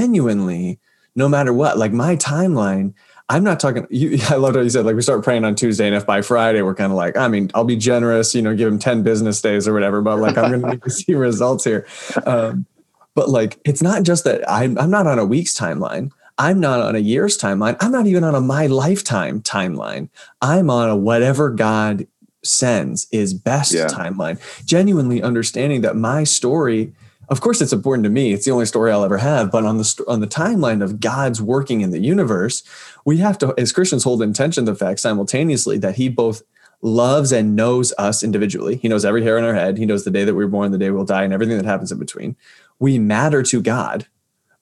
genuinely, 0.00 0.78
no 1.14 1.28
matter 1.28 1.52
what, 1.52 1.78
like 1.78 1.92
my 1.92 2.16
timeline, 2.16 2.94
I'm 3.28 3.44
not 3.44 3.60
talking. 3.60 3.86
You, 3.90 4.18
I 4.28 4.36
loved 4.36 4.56
what 4.56 4.64
you 4.64 4.70
said. 4.70 4.84
Like 4.84 4.96
we 4.96 5.02
start 5.02 5.22
praying 5.22 5.44
on 5.44 5.54
Tuesday, 5.54 5.86
and 5.86 5.94
if 5.94 6.06
by 6.06 6.22
Friday 6.22 6.62
we're 6.62 6.74
kind 6.74 6.92
of 6.92 6.96
like, 6.96 7.16
I 7.16 7.28
mean, 7.28 7.50
I'll 7.54 7.64
be 7.64 7.76
generous, 7.76 8.34
you 8.34 8.42
know, 8.42 8.54
give 8.54 8.68
him 8.68 8.78
ten 8.78 9.02
business 9.02 9.40
days 9.40 9.68
or 9.68 9.72
whatever. 9.72 10.02
But 10.02 10.18
like, 10.18 10.36
I'm 10.36 10.60
going 10.60 10.80
to 10.80 10.90
see 10.90 11.14
results 11.14 11.64
here. 11.64 11.86
Um, 12.26 12.66
but 13.14 13.28
like, 13.28 13.60
it's 13.64 13.82
not 13.82 14.02
just 14.02 14.24
that 14.24 14.48
I'm. 14.50 14.78
I'm 14.78 14.90
not 14.90 15.06
on 15.06 15.18
a 15.18 15.24
week's 15.24 15.56
timeline. 15.56 16.10
I'm 16.38 16.58
not 16.58 16.80
on 16.80 16.96
a 16.96 17.00
year's 17.00 17.36
timeline. 17.36 17.76
I'm 17.80 17.92
not 17.92 18.06
even 18.06 18.24
on 18.24 18.34
a 18.34 18.40
my 18.40 18.66
lifetime 18.66 19.42
timeline. 19.42 20.08
I'm 20.40 20.70
on 20.70 20.88
a 20.88 20.96
whatever 20.96 21.50
God 21.50 22.06
sends 22.42 23.06
is 23.12 23.34
best 23.34 23.74
yeah. 23.74 23.88
timeline. 23.88 24.40
Genuinely 24.64 25.22
understanding 25.22 25.82
that 25.82 25.96
my 25.96 26.24
story 26.24 26.94
of 27.30 27.40
course 27.40 27.60
it's 27.60 27.72
important 27.72 28.04
to 28.04 28.10
me. 28.10 28.32
It's 28.32 28.44
the 28.44 28.50
only 28.50 28.66
story 28.66 28.92
i'll 28.92 29.04
ever 29.04 29.18
have. 29.18 29.50
But 29.50 29.64
on 29.64 29.78
the 29.78 30.04
on 30.08 30.20
the 30.20 30.26
timeline 30.26 30.82
of 30.82 31.00
god's 31.00 31.40
working 31.40 31.80
in 31.80 31.90
the 31.90 32.00
universe 32.00 32.62
we 33.04 33.18
have 33.18 33.38
to 33.38 33.54
as 33.56 33.72
christians 33.72 34.04
hold 34.04 34.22
intention 34.22 34.64
the 34.64 34.74
fact 34.74 35.00
simultaneously 35.00 35.78
that 35.78 35.96
he 35.96 36.08
both 36.08 36.42
loves 36.82 37.30
and 37.30 37.54
knows 37.54 37.92
us 37.98 38.22
individually. 38.22 38.76
He 38.76 38.88
knows 38.88 39.04
every 39.04 39.22
hair 39.22 39.36
on 39.36 39.44
our 39.44 39.52
head. 39.52 39.76
He 39.76 39.84
knows 39.84 40.04
the 40.04 40.10
day 40.10 40.24
that 40.24 40.34
we 40.34 40.44
are 40.44 40.48
born 40.48 40.72
the 40.72 40.78
day 40.78 40.90
we'll 40.90 41.04
die 41.04 41.24
and 41.24 41.32
everything 41.32 41.58
that 41.58 41.66
happens 41.66 41.92
in 41.92 41.98
between. 41.98 42.36
We 42.78 42.98
matter 42.98 43.42
to 43.42 43.60
god 43.60 44.06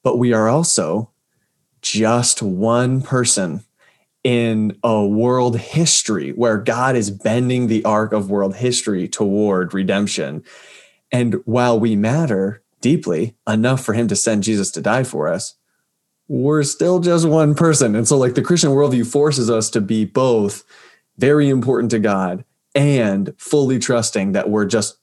but 0.03 0.17
we 0.17 0.33
are 0.33 0.47
also 0.47 1.09
just 1.81 2.41
one 2.41 3.01
person 3.01 3.63
in 4.23 4.77
a 4.83 5.05
world 5.05 5.57
history 5.57 6.31
where 6.31 6.57
God 6.57 6.95
is 6.95 7.09
bending 7.09 7.67
the 7.67 7.83
arc 7.85 8.11
of 8.11 8.29
world 8.29 8.55
history 8.55 9.07
toward 9.07 9.73
redemption. 9.73 10.43
And 11.11 11.35
while 11.45 11.79
we 11.79 11.95
matter 11.95 12.61
deeply 12.81 13.35
enough 13.47 13.83
for 13.83 13.93
him 13.93 14.07
to 14.07 14.15
send 14.15 14.43
Jesus 14.43 14.71
to 14.71 14.81
die 14.81 15.03
for 15.03 15.27
us, 15.27 15.55
we're 16.27 16.63
still 16.63 16.99
just 16.99 17.27
one 17.27 17.55
person. 17.55 17.95
And 17.95 18.07
so, 18.07 18.17
like, 18.17 18.35
the 18.35 18.43
Christian 18.43 18.69
worldview 18.69 19.07
forces 19.07 19.49
us 19.49 19.69
to 19.71 19.81
be 19.81 20.05
both 20.05 20.63
very 21.17 21.49
important 21.49 21.91
to 21.91 21.99
God 21.99 22.45
and 22.75 23.33
fully 23.37 23.79
trusting 23.79 24.33
that 24.33 24.49
we're 24.49 24.65
just 24.65 24.97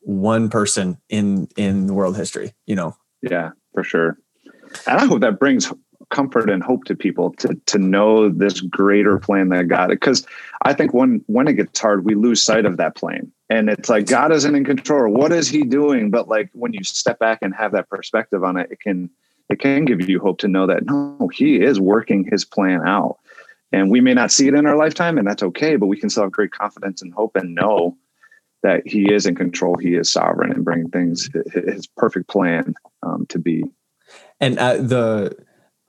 one 0.00 0.50
person 0.50 0.98
in 1.08 1.48
in 1.56 1.94
world 1.94 2.16
history 2.16 2.52
you 2.66 2.74
know 2.74 2.94
yeah 3.22 3.50
for 3.72 3.82
sure 3.82 4.18
and 4.86 5.00
i 5.00 5.06
hope 5.06 5.20
that 5.20 5.38
brings 5.38 5.72
comfort 6.14 6.48
and 6.48 6.62
hope 6.62 6.84
to 6.84 6.94
people 6.94 7.32
to 7.32 7.54
to 7.66 7.78
know 7.78 8.28
this 8.28 8.60
greater 8.60 9.18
plan 9.18 9.50
that 9.50 9.68
God 9.68 9.88
because 9.88 10.26
I 10.62 10.72
think 10.72 10.94
when 10.94 11.22
when 11.26 11.48
it 11.48 11.54
gets 11.54 11.78
hard 11.78 12.04
we 12.04 12.14
lose 12.14 12.42
sight 12.42 12.64
of 12.64 12.76
that 12.78 12.94
plan. 12.94 13.30
And 13.50 13.68
it's 13.68 13.90
like 13.90 14.06
God 14.06 14.32
isn't 14.32 14.54
in 14.54 14.64
control. 14.64 15.12
What 15.12 15.30
is 15.30 15.48
he 15.48 15.64
doing? 15.64 16.10
But 16.10 16.28
like 16.28 16.48
when 16.54 16.72
you 16.72 16.82
step 16.82 17.18
back 17.18 17.40
and 17.42 17.54
have 17.54 17.72
that 17.72 17.90
perspective 17.90 18.42
on 18.42 18.56
it 18.56 18.70
it 18.70 18.80
can 18.80 19.10
it 19.50 19.58
can 19.58 19.84
give 19.84 20.08
you 20.08 20.18
hope 20.18 20.38
to 20.38 20.48
know 20.48 20.66
that 20.66 20.86
no 20.86 21.28
he 21.32 21.60
is 21.60 21.78
working 21.78 22.24
his 22.24 22.44
plan 22.44 22.80
out. 22.86 23.18
And 23.72 23.90
we 23.90 24.00
may 24.00 24.14
not 24.14 24.30
see 24.30 24.46
it 24.46 24.54
in 24.54 24.66
our 24.66 24.76
lifetime 24.76 25.18
and 25.18 25.26
that's 25.26 25.42
okay 25.42 25.76
but 25.76 25.86
we 25.86 25.98
can 25.98 26.08
still 26.08 26.22
have 26.22 26.32
great 26.32 26.52
confidence 26.52 27.02
and 27.02 27.12
hope 27.12 27.36
and 27.36 27.54
know 27.54 27.96
that 28.64 28.86
He 28.86 29.12
is 29.12 29.26
in 29.26 29.36
control, 29.36 29.76
He 29.76 29.94
is 29.94 30.10
sovereign, 30.10 30.50
and 30.50 30.64
bringing 30.64 30.88
things 30.88 31.28
His 31.52 31.86
perfect 31.86 32.28
plan 32.28 32.74
um, 33.02 33.26
to 33.26 33.38
be. 33.38 33.62
And 34.40 34.58
uh, 34.58 34.78
the 34.78 35.36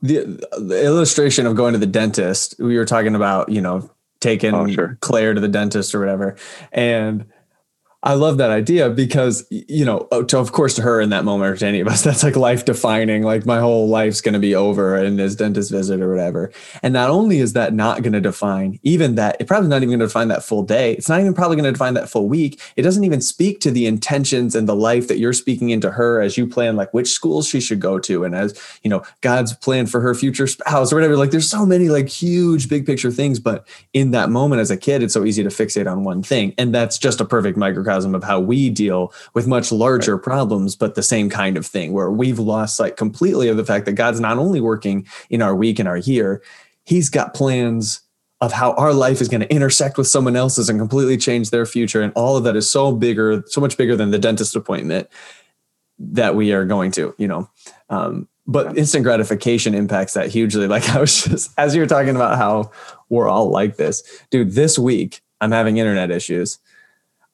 the 0.08 0.48
the 0.60 0.84
illustration 0.84 1.46
of 1.46 1.56
going 1.56 1.74
to 1.74 1.80
the 1.80 1.86
dentist, 1.86 2.56
we 2.60 2.78
were 2.78 2.86
talking 2.86 3.16
about, 3.16 3.50
you 3.50 3.62
know, 3.62 3.90
taking 4.20 4.54
oh, 4.54 4.68
sure. 4.68 4.98
Claire 5.02 5.34
to 5.34 5.42
the 5.42 5.48
dentist 5.48 5.94
or 5.94 6.00
whatever, 6.00 6.36
and 6.72 7.26
I 8.06 8.14
love 8.14 8.38
that 8.38 8.52
idea 8.52 8.92
because, 8.92 9.48
you 9.50 9.84
know, 9.84 10.08
oh, 10.12 10.22
to, 10.26 10.38
of 10.38 10.52
course, 10.52 10.76
to 10.76 10.84
her 10.84 11.02
in 11.02 11.10
that 11.10 11.26
moment 11.26 11.52
or 11.52 11.58
to 11.58 11.66
any 11.66 11.80
of 11.80 11.88
us, 11.88 12.02
that's 12.04 12.22
like 12.22 12.36
life 12.36 12.64
defining. 12.64 13.24
Like 13.24 13.48
my 13.48 13.60
whole 13.60 13.90
life's 13.90 14.22
going 14.22 14.34
to 14.34 14.40
be 14.40 14.54
over 14.54 14.96
in 14.96 15.16
this 15.16 15.34
dentist 15.34 15.72
visit 15.72 16.00
or 16.00 16.10
whatever. 16.10 16.52
And 16.84 16.94
not 16.94 17.10
only 17.10 17.40
is 17.40 17.54
that 17.54 17.74
not 17.74 18.04
going 18.04 18.14
to 18.14 18.22
define 18.22 18.80
even 18.84 19.16
that, 19.16 19.38
it 19.40 19.48
probably 19.48 19.70
not 19.70 19.78
even 19.78 19.90
going 19.90 20.00
to 20.02 20.06
define 20.06 20.28
that 20.28 20.44
full 20.44 20.62
day. 20.62 20.94
It's 20.94 21.10
not 21.10 21.20
even 21.20 21.34
probably 21.34 21.56
going 21.56 21.66
to 21.66 21.72
define 21.72 21.96
that 21.96 22.08
full 22.08 22.30
week. 22.30 22.62
It 22.76 22.84
doesn't 22.84 23.04
even 23.04 23.22
speak 23.22 23.60
to 23.62 23.72
the 23.72 23.88
intentions 23.88 24.54
and 24.54 24.70
the 24.70 24.76
life 24.76 25.08
that 25.08 25.18
you're 25.18 25.34
speaking 25.34 25.72
into 25.72 25.90
her 25.90 26.22
as 26.22 26.38
you 26.38 26.46
plan, 26.46 26.76
like 26.76 26.94
which 26.94 27.10
schools 27.10 27.48
she 27.48 27.60
should 27.60 27.80
go 27.80 27.98
to. 27.98 28.24
And 28.24 28.36
as, 28.36 28.60
you 28.84 28.90
know, 28.92 29.02
God's 29.22 29.54
plan 29.54 29.88
for 29.88 30.00
her 30.02 30.14
future 30.14 30.46
spouse 30.46 30.94
or 30.94 30.98
whatever. 30.98 31.18
Like 31.18 31.32
there's 31.32 31.50
so 31.50 31.66
many 31.66 31.90
like 31.90 32.08
huge 32.08 32.70
big 32.70 32.86
picture 32.86 33.10
things. 33.10 33.40
But 33.40 33.68
in 33.94 34.12
that 34.12 34.30
moment 34.30 34.62
as 34.62 34.70
a 34.70 34.78
kid, 34.78 35.02
it's 35.02 35.14
so 35.16 35.26
easy 35.26 35.42
to 35.42 35.50
fixate 35.50 35.92
on 35.92 36.04
one 36.04 36.22
thing. 36.22 36.54
And 36.60 36.74
that's 36.76 37.00
just 37.00 37.20
a 37.20 37.26
perfect 37.26 37.58
microcosm 37.58 37.95
microcosm 37.96 38.16
of 38.16 38.24
how 38.24 38.40
we 38.40 38.70
deal 38.70 39.14
with 39.34 39.48
much 39.48 39.72
larger 39.72 40.16
right. 40.16 40.24
problems, 40.24 40.76
but 40.76 40.96
the 40.96 41.04
same 41.04 41.30
kind 41.30 41.58
of 41.58 41.66
thing 41.66 41.94
where 41.94 42.12
we've 42.12 42.40
lost 42.40 42.76
sight 42.76 42.98
completely 42.98 43.48
of 43.48 43.58
the 43.58 43.66
fact 43.66 43.86
that 43.86 43.94
God's 43.94 44.20
not 44.20 44.38
only 44.38 44.62
working 44.62 45.08
in 45.30 45.42
our 45.42 45.56
week 45.56 45.80
and 45.80 45.88
our 45.88 45.98
year, 45.98 46.42
He's 46.84 47.10
got 47.10 47.34
plans 47.34 48.02
of 48.42 48.52
how 48.52 48.74
our 48.74 48.94
life 48.94 49.20
is 49.20 49.28
going 49.28 49.42
to 49.42 49.52
intersect 49.52 49.98
with 49.98 50.08
someone 50.08 50.36
else's 50.36 50.70
and 50.70 50.78
completely 50.78 51.18
change 51.18 51.50
their 51.50 51.66
future. 51.66 52.04
And 52.04 52.14
all 52.16 52.38
of 52.38 52.44
that 52.44 52.56
is 52.56 52.70
so 52.70 52.92
bigger, 52.92 53.44
so 53.48 53.60
much 53.60 53.76
bigger 53.76 53.96
than 53.96 54.12
the 54.12 54.20
dentist 54.20 54.56
appointment 54.56 55.08
that 55.98 56.36
we 56.36 56.52
are 56.52 56.66
going 56.66 56.92
to, 56.92 57.16
you 57.18 57.28
know. 57.28 57.50
Um, 57.90 58.28
but 58.46 58.78
instant 58.78 59.04
gratification 59.04 59.74
impacts 59.74 60.14
that 60.14 60.30
hugely. 60.30 60.68
Like 60.76 60.88
I 60.90 61.00
was 61.00 61.24
just, 61.24 61.52
as 61.58 61.74
you 61.74 61.82
were 61.82 61.88
talking 61.88 62.16
about 62.16 62.38
how 62.38 62.70
we're 63.10 63.30
all 63.30 63.50
like 63.50 63.78
this, 63.78 64.04
dude, 64.30 64.52
this 64.52 64.78
week 64.78 65.22
I'm 65.42 65.52
having 65.52 65.78
internet 65.78 66.12
issues 66.12 66.60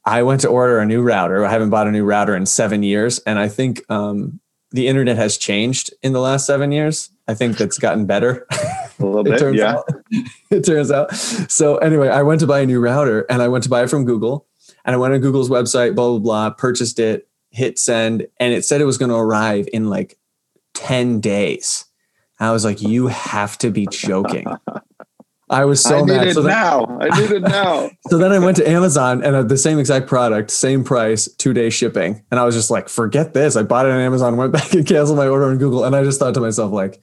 I 0.06 0.24
went 0.24 0.42
to 0.42 0.48
order 0.48 0.80
a 0.80 0.86
new 0.86 1.02
router. 1.02 1.46
I 1.46 1.52
haven't 1.52 1.70
bought 1.70 1.88
a 1.88 1.92
new 1.92 2.04
router 2.04 2.36
in 2.36 2.46
seven 2.46 2.84
years, 2.84 3.20
and 3.20 3.38
I 3.38 3.48
think 3.48 3.84
um, 3.90 4.40
the 4.72 4.88
internet 4.88 5.18
has 5.18 5.38
changed 5.38 5.94
in 6.02 6.14
the 6.14 6.20
last 6.20 6.46
seven 6.46 6.72
years. 6.72 7.10
I 7.28 7.34
think 7.34 7.58
that's 7.58 7.78
gotten 7.78 8.06
better. 8.06 8.48
A 9.00 9.06
little 9.06 9.24
bit, 9.24 9.56
yeah. 9.56 9.78
Out. 9.78 9.90
it 10.52 10.64
turns 10.64 10.92
out. 10.92 11.12
So 11.16 11.78
anyway, 11.78 12.10
I 12.10 12.22
went 12.22 12.40
to 12.42 12.48
buy 12.48 12.60
a 12.60 12.66
new 12.68 12.80
router, 12.80 13.26
and 13.30 13.42
I 13.42 13.48
went 13.48 13.64
to 13.64 13.70
buy 13.70 13.84
it 13.84 13.90
from 13.90 14.06
Google, 14.06 14.46
and 14.86 14.94
I 14.94 14.98
went 14.98 15.14
on 15.14 15.22
Google's 15.22 15.50
website, 15.50 15.96
blah 15.96 16.10
blah 16.10 16.20
blah, 16.20 16.50
purchased 16.52 17.00
it, 17.00 17.28
hit 17.50 17.80
send, 17.80 18.28
and 18.40 18.54
it 18.54 18.64
said 18.64 18.80
it 18.80 18.86
was 18.86 19.00
going 19.00 19.10
to 19.10 19.16
arrive 19.16 19.68
in 19.74 19.90
like 19.90 20.20
ten 20.76 21.20
days. 21.20 21.86
I 22.40 22.52
was 22.52 22.64
like, 22.64 22.82
"You 22.82 23.08
have 23.08 23.58
to 23.60 23.72
be 23.72 23.88
joking." 23.92 24.46
I 25.52 25.66
was 25.66 25.84
so 25.84 26.00
I 26.00 26.04
mad. 26.04 26.22
Need 26.22 26.28
it 26.30 26.34
so 26.36 26.42
then, 26.42 26.52
now. 26.52 26.98
I 27.02 27.20
need 27.20 27.32
it 27.32 27.42
now. 27.42 27.90
so 28.08 28.18
then 28.18 28.32
I 28.32 28.40
went 28.40 28.56
to 28.58 28.68
Amazon 28.68 29.22
and 29.22 29.50
the 29.50 29.58
same 29.58 29.80
exact 29.80 30.08
product, 30.08 30.50
same 30.50 30.84
price, 30.84 31.28
two 31.34 31.54
day 31.54 31.70
shipping. 31.70 32.24
And 32.32 32.40
I 32.40 32.46
was 32.46 32.56
just 32.56 32.72
like, 32.72 32.88
forget 32.88 33.34
this. 33.34 33.58
I 33.58 33.64
bought 33.64 33.86
it 33.86 33.92
on 33.92 34.00
Amazon, 34.00 34.38
went 34.38 34.54
back 34.54 34.74
and 34.74 34.88
canceled 34.88 35.18
my 35.18 35.28
order 35.28 35.46
on 35.46 35.58
Google. 35.58 35.84
And 35.84 35.94
I 35.94 36.04
just 36.04 36.20
thought 36.20 36.34
to 36.36 36.40
myself, 36.40 36.72
like, 36.72 37.02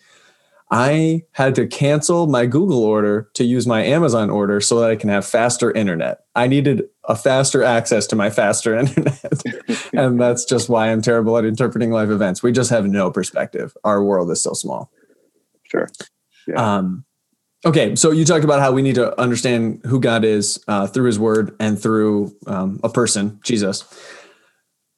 I 0.71 1.23
had 1.33 1.55
to 1.57 1.67
cancel 1.67 2.27
my 2.27 2.47
Google 2.47 2.83
order 2.85 3.31
to 3.35 3.45
use 3.45 3.67
my 3.67 3.83
Amazon 3.83 4.29
order 4.31 4.61
so 4.61 4.81
that 4.81 4.91
I 4.91 4.97
can 4.97 5.09
have 5.09 5.27
faster 5.27 5.71
internet. 5.71 6.21
I 6.35 6.47
needed 6.47 6.85
a 7.05 7.17
faster 7.17 7.63
access 7.63 8.07
to 8.09 8.17
my 8.17 8.31
faster 8.31 8.75
internet. 8.79 9.43
and 9.93 10.21
that's 10.21 10.45
just 10.45 10.69
why 10.69 10.91
I'm 10.91 11.03
terrible 11.03 11.37
at 11.37 11.45
interpreting 11.45 11.91
live 11.91 12.11
events. 12.11 12.43
We 12.43 12.53
just 12.53 12.71
have 12.71 12.87
no 12.87 13.11
perspective. 13.11 13.77
Our 13.85 14.03
world 14.03 14.31
is 14.31 14.43
so 14.43 14.53
small. 14.53 14.91
Sure. 15.71 15.89
Yeah. 16.47 16.77
Um, 16.77 17.05
Okay, 17.69 17.95
so 17.97 18.13
you 18.13 18.25
talked 18.25 18.45
about 18.45 18.61
how 18.61 18.73
we 18.73 18.81
need 18.81 18.95
to 18.95 19.21
understand 19.21 19.83
who 19.85 20.01
God 20.01 20.25
is 20.25 20.59
uh, 20.69 20.87
through 20.87 21.05
His 21.05 21.19
Word 21.19 21.55
and 21.61 21.79
through 21.79 22.35
um, 22.47 22.81
a 22.83 22.89
person, 22.89 23.41
Jesus. 23.45 23.85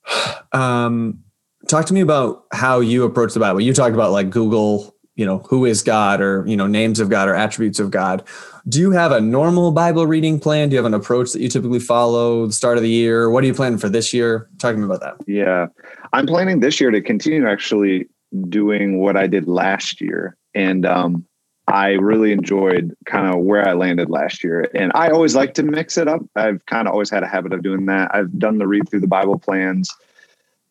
Um, 0.52 1.22
talk 1.68 1.87
to 1.87 1.94
me 1.94 2.00
about 2.00 2.44
how 2.52 2.80
you 2.80 3.04
approach 3.04 3.35
the 3.35 3.38
Bible. 3.38 3.61
You 3.61 3.72
talked 3.72 3.94
about 3.94 4.11
like 4.11 4.28
Google, 4.28 4.96
you 5.14 5.24
know, 5.24 5.38
who 5.48 5.64
is 5.64 5.85
God, 5.85 6.20
or 6.20 6.44
you 6.44 6.56
know, 6.56 6.66
names 6.66 6.98
of 6.98 7.09
God 7.09 7.28
or 7.28 7.37
attributes 7.37 7.78
of 7.78 7.92
God. 7.92 8.24
Do 8.68 8.80
you 8.80 8.90
have 8.90 9.12
a 9.12 9.20
normal 9.20 9.70
Bible 9.70 10.09
reading 10.09 10.40
plan? 10.40 10.68
Do 10.68 10.74
you 10.74 10.78
have 10.78 10.87
an 10.87 10.94
approach 10.94 11.30
that 11.30 11.40
you 11.40 11.48
typically 11.48 11.78
follow 11.78 12.48
the 12.48 12.52
start 12.52 12.78
of 12.78 12.83
the 12.83 12.90
year? 12.90 13.30
What 13.30 13.44
are 13.44 13.46
you 13.46 13.54
planning 13.54 13.78
for 13.78 13.88
this 13.88 14.12
year? 14.12 14.48
Talk 14.59 14.72
to 14.72 14.78
me 14.78 14.87
about 14.87 15.00
that. 15.02 15.14
Yeah, 15.28 15.68
I'm 16.12 16.26
planning 16.26 16.59
this 16.59 16.80
year 16.80 16.90
to 16.90 17.00
continue 17.00 17.46
actually 17.46 18.09
doing 18.48 18.98
what 18.98 19.16
I 19.16 19.28
did 19.28 19.46
last 19.46 20.00
year, 20.00 20.37
and 20.52 20.85
um, 20.85 21.24
I 21.70 21.92
really 21.92 22.33
enjoyed 22.33 22.96
kind 23.06 23.33
of 23.33 23.40
where 23.40 23.66
I 23.66 23.74
landed 23.74 24.11
last 24.11 24.42
year. 24.42 24.68
And 24.74 24.92
I 24.94 25.11
always 25.11 25.35
like 25.35 25.54
to 25.54 25.62
mix 25.62 25.96
it 25.96 26.09
up. 26.09 26.20
I've 26.37 26.64
kind 26.66 26.88
of 26.88 26.92
always 26.92 27.11
had 27.11 27.22
a 27.22 27.28
habit 27.28 27.52
of 27.52 27.62
doing 27.62 27.87
that. 27.87 28.14
I've 28.14 28.38
done 28.38 28.59
the 28.59 28.66
read 28.66 28.88
through 28.88 29.00
the 29.00 29.06
Bible 29.06 29.38
plans, 29.38 29.94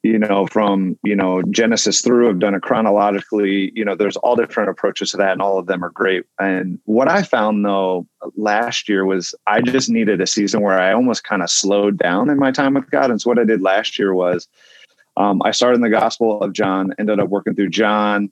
you 0.03 0.19
know, 0.19 0.47
from, 0.47 0.97
you 1.03 1.15
know, 1.15 1.41
Genesis 1.43 2.01
through. 2.01 2.29
I've 2.29 2.39
done 2.39 2.55
it 2.55 2.61
chronologically. 2.61 3.71
You 3.75 3.85
know, 3.85 3.95
there's 3.95 4.17
all 4.17 4.35
different 4.35 4.69
approaches 4.69 5.11
to 5.11 5.17
that, 5.17 5.33
and 5.33 5.41
all 5.41 5.57
of 5.57 5.67
them 5.67 5.83
are 5.83 5.89
great. 5.89 6.25
And 6.39 6.79
what 6.85 7.09
I 7.09 7.23
found 7.23 7.65
though 7.65 8.05
last 8.35 8.89
year 8.89 9.05
was 9.05 9.33
I 9.47 9.61
just 9.61 9.89
needed 9.89 10.21
a 10.21 10.27
season 10.27 10.61
where 10.61 10.79
I 10.79 10.93
almost 10.93 11.23
kind 11.23 11.41
of 11.41 11.49
slowed 11.49 11.97
down 11.97 12.29
in 12.29 12.37
my 12.37 12.51
time 12.51 12.73
with 12.73 12.89
God. 12.91 13.09
And 13.09 13.21
so 13.21 13.29
what 13.29 13.39
I 13.39 13.45
did 13.45 13.61
last 13.61 13.97
year 13.97 14.13
was 14.13 14.47
um, 15.17 15.41
I 15.43 15.51
started 15.51 15.75
in 15.75 15.81
the 15.81 15.89
Gospel 15.89 16.41
of 16.41 16.53
John, 16.53 16.93
ended 16.97 17.19
up 17.19 17.29
working 17.29 17.55
through 17.55 17.69
John 17.69 18.31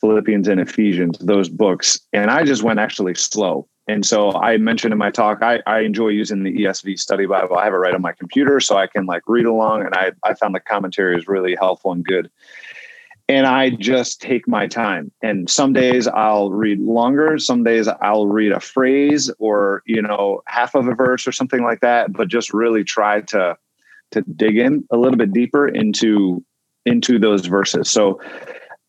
Philippians 0.00 0.48
and 0.48 0.60
Ephesians, 0.60 1.18
those 1.18 1.48
books. 1.48 2.00
And 2.12 2.30
I 2.30 2.44
just 2.44 2.62
went 2.62 2.78
actually 2.78 3.14
slow. 3.14 3.68
And 3.88 4.04
so 4.04 4.32
I 4.32 4.58
mentioned 4.58 4.92
in 4.92 4.98
my 4.98 5.10
talk, 5.10 5.42
I, 5.42 5.62
I 5.66 5.80
enjoy 5.80 6.08
using 6.08 6.42
the 6.42 6.54
ESV 6.54 6.98
study 6.98 7.24
Bible. 7.24 7.56
I 7.56 7.64
have 7.64 7.72
it 7.72 7.78
right 7.78 7.94
on 7.94 8.02
my 8.02 8.12
computer 8.12 8.60
so 8.60 8.76
I 8.76 8.86
can 8.86 9.06
like 9.06 9.22
read 9.26 9.46
along. 9.46 9.86
And 9.86 9.94
I, 9.94 10.12
I 10.22 10.34
found 10.34 10.54
the 10.54 10.60
commentary 10.60 11.16
is 11.16 11.26
really 11.26 11.56
helpful 11.56 11.92
and 11.92 12.04
good. 12.04 12.30
And 13.30 13.46
I 13.46 13.70
just 13.70 14.20
take 14.20 14.46
my 14.46 14.66
time. 14.66 15.10
And 15.22 15.50
some 15.50 15.72
days 15.72 16.06
I'll 16.06 16.50
read 16.50 16.80
longer. 16.80 17.38
Some 17.38 17.64
days 17.64 17.88
I'll 17.88 18.26
read 18.26 18.52
a 18.52 18.60
phrase 18.60 19.30
or, 19.38 19.82
you 19.86 20.00
know, 20.00 20.42
half 20.46 20.74
of 20.74 20.86
a 20.86 20.94
verse 20.94 21.26
or 21.26 21.32
something 21.32 21.62
like 21.62 21.80
that, 21.80 22.12
but 22.12 22.28
just 22.28 22.52
really 22.52 22.84
try 22.84 23.22
to 23.22 23.56
to 24.10 24.22
dig 24.22 24.56
in 24.56 24.84
a 24.90 24.96
little 24.96 25.18
bit 25.18 25.32
deeper 25.34 25.68
into 25.68 26.42
into 26.86 27.18
those 27.18 27.44
verses. 27.44 27.90
So 27.90 28.20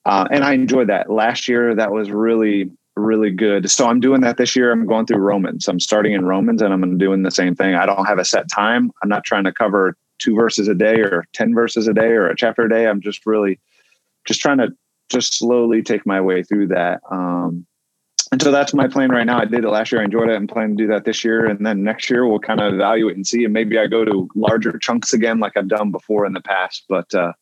uh, 0.05 0.27
and 0.31 0.43
I 0.43 0.53
enjoyed 0.53 0.89
that. 0.89 1.09
Last 1.12 1.47
year, 1.47 1.75
that 1.75 1.91
was 1.91 2.09
really, 2.12 2.71
really 2.95 3.31
good. 3.31 3.69
So 3.69 3.88
I'm 3.88 3.99
doing 3.99 4.21
that 4.21 4.38
this 4.38 4.55
year. 4.55 4.71
I'm 4.71 4.85
going 4.85 5.05
through 5.05 5.17
Romans. 5.17 5.67
I'm 5.67 5.79
starting 5.79 6.13
in 6.13 6.25
Romans 6.25 6.62
and 6.62 6.73
I'm 6.73 6.97
doing 6.97 7.23
the 7.23 7.31
same 7.31 7.55
thing. 7.55 7.75
I 7.75 7.85
don't 7.85 8.05
have 8.05 8.19
a 8.19 8.25
set 8.25 8.49
time. 8.49 8.91
I'm 9.03 9.09
not 9.09 9.23
trying 9.23 9.43
to 9.43 9.53
cover 9.53 9.95
two 10.19 10.35
verses 10.35 10.67
a 10.67 10.75
day 10.75 10.99
or 10.99 11.25
10 11.33 11.53
verses 11.53 11.88
a 11.88 11.93
day 11.93 12.09
or 12.09 12.27
a 12.27 12.35
chapter 12.35 12.63
a 12.63 12.69
day. 12.69 12.88
I'm 12.88 13.01
just 13.01 13.25
really 13.25 13.59
just 14.25 14.41
trying 14.41 14.57
to 14.59 14.69
just 15.09 15.38
slowly 15.38 15.81
take 15.81 16.05
my 16.05 16.21
way 16.21 16.43
through 16.43 16.67
that. 16.67 17.01
Um, 17.09 17.65
and 18.31 18.41
so 18.41 18.51
that's 18.51 18.75
my 18.75 18.88
plan 18.88 19.09
right 19.09 19.25
now. 19.25 19.39
I 19.39 19.45
did 19.45 19.63
it 19.63 19.69
last 19.69 19.91
year. 19.91 20.01
I 20.01 20.05
enjoyed 20.05 20.29
it. 20.29 20.35
I'm 20.35 20.45
planning 20.45 20.77
to 20.77 20.83
do 20.83 20.88
that 20.93 21.03
this 21.03 21.23
year. 21.23 21.47
And 21.47 21.65
then 21.65 21.83
next 21.83 22.12
year 22.12 22.27
we'll 22.27 22.39
kind 22.39 22.59
of 22.59 22.75
evaluate 22.75 23.15
and 23.15 23.25
see. 23.25 23.43
And 23.43 23.53
maybe 23.53 23.79
I 23.79 23.88
go 23.88 24.05
to 24.05 24.29
larger 24.35 24.77
chunks 24.77 25.13
again, 25.13 25.39
like 25.39 25.57
I've 25.57 25.67
done 25.67 25.89
before 25.91 26.27
in 26.27 26.33
the 26.33 26.41
past. 26.41 26.83
But 26.88 27.12
uh, 27.15 27.33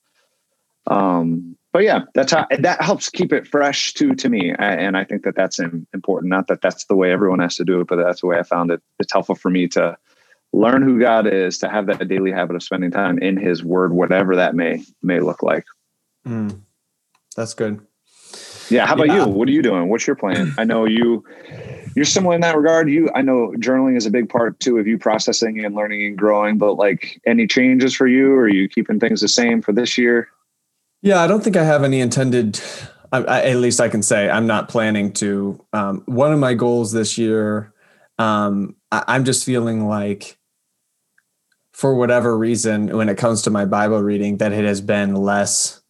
um, 0.87 1.56
but 1.77 1.83
yeah, 1.83 1.99
that's 2.15 2.31
how 2.31 2.47
that 2.57 2.81
helps 2.81 3.07
keep 3.07 3.31
it 3.31 3.45
fresh 3.45 3.93
too 3.93 4.15
to 4.15 4.29
me, 4.29 4.51
and 4.57 4.97
I 4.97 5.03
think 5.03 5.21
that 5.25 5.35
that's 5.35 5.59
important. 5.59 6.31
Not 6.31 6.47
that 6.47 6.59
that's 6.59 6.85
the 6.85 6.95
way 6.95 7.11
everyone 7.11 7.37
has 7.37 7.55
to 7.57 7.63
do 7.63 7.81
it, 7.81 7.87
but 7.87 7.97
that's 7.97 8.21
the 8.21 8.25
way 8.25 8.39
I 8.39 8.41
found 8.41 8.71
it. 8.71 8.81
It's 8.97 9.13
helpful 9.13 9.35
for 9.35 9.51
me 9.51 9.67
to 9.67 9.95
learn 10.53 10.81
who 10.81 10.99
God 10.99 11.31
is, 11.31 11.59
to 11.59 11.69
have 11.69 11.85
that 11.85 12.07
daily 12.07 12.31
habit 12.31 12.55
of 12.55 12.63
spending 12.63 12.89
time 12.89 13.19
in 13.19 13.37
His 13.37 13.63
Word, 13.63 13.93
whatever 13.93 14.35
that 14.37 14.55
may 14.55 14.83
may 15.03 15.19
look 15.19 15.43
like. 15.43 15.65
Mm, 16.27 16.61
that's 17.35 17.53
good. 17.53 17.79
Yeah. 18.71 18.87
How 18.87 18.95
about 18.95 19.09
yeah. 19.09 19.25
you? 19.25 19.27
What 19.27 19.47
are 19.47 19.51
you 19.51 19.61
doing? 19.61 19.87
What's 19.87 20.07
your 20.07 20.15
plan? 20.15 20.55
I 20.57 20.63
know 20.63 20.85
you 20.85 21.23
you're 21.95 22.05
similar 22.05 22.33
in 22.33 22.41
that 22.41 22.57
regard. 22.57 22.89
You 22.89 23.11
I 23.13 23.21
know 23.21 23.53
journaling 23.59 23.97
is 23.97 24.07
a 24.07 24.11
big 24.11 24.29
part 24.29 24.59
too 24.59 24.79
of 24.79 24.87
you 24.87 24.97
processing 24.97 25.63
and 25.63 25.75
learning 25.75 26.07
and 26.07 26.17
growing, 26.17 26.57
but 26.57 26.73
like 26.73 27.21
any 27.27 27.45
changes 27.45 27.93
for 27.93 28.07
you? 28.07 28.33
Or 28.33 28.45
are 28.45 28.49
you 28.49 28.67
keeping 28.67 28.99
things 28.99 29.21
the 29.21 29.27
same 29.27 29.61
for 29.61 29.73
this 29.73 29.95
year? 29.95 30.27
Yeah, 31.01 31.21
I 31.21 31.27
don't 31.27 31.43
think 31.43 31.55
I 31.55 31.63
have 31.63 31.83
any 31.83 31.99
intended. 31.99 32.59
I, 33.11 33.23
I, 33.23 33.41
at 33.43 33.57
least 33.57 33.79
I 33.79 33.87
can 33.87 34.01
say 34.03 34.29
I'm 34.29 34.47
not 34.47 34.67
planning 34.69 35.13
to. 35.13 35.63
Um, 35.73 36.03
one 36.05 36.33
of 36.33 36.39
my 36.39 36.53
goals 36.53 36.91
this 36.91 37.17
year, 37.17 37.73
um, 38.17 38.75
I, 38.91 39.03
I'm 39.07 39.23
just 39.23 39.45
feeling 39.45 39.87
like, 39.87 40.37
for 41.73 41.93
whatever 41.95 42.35
reason, 42.35 42.97
when 42.97 43.07
it 43.07 43.17
comes 43.17 43.43
to 43.43 43.51
my 43.51 43.65
Bible 43.65 44.01
reading, 44.01 44.37
that 44.37 44.51
it 44.51 44.65
has 44.65 44.81
been 44.81 45.15
less 45.15 45.81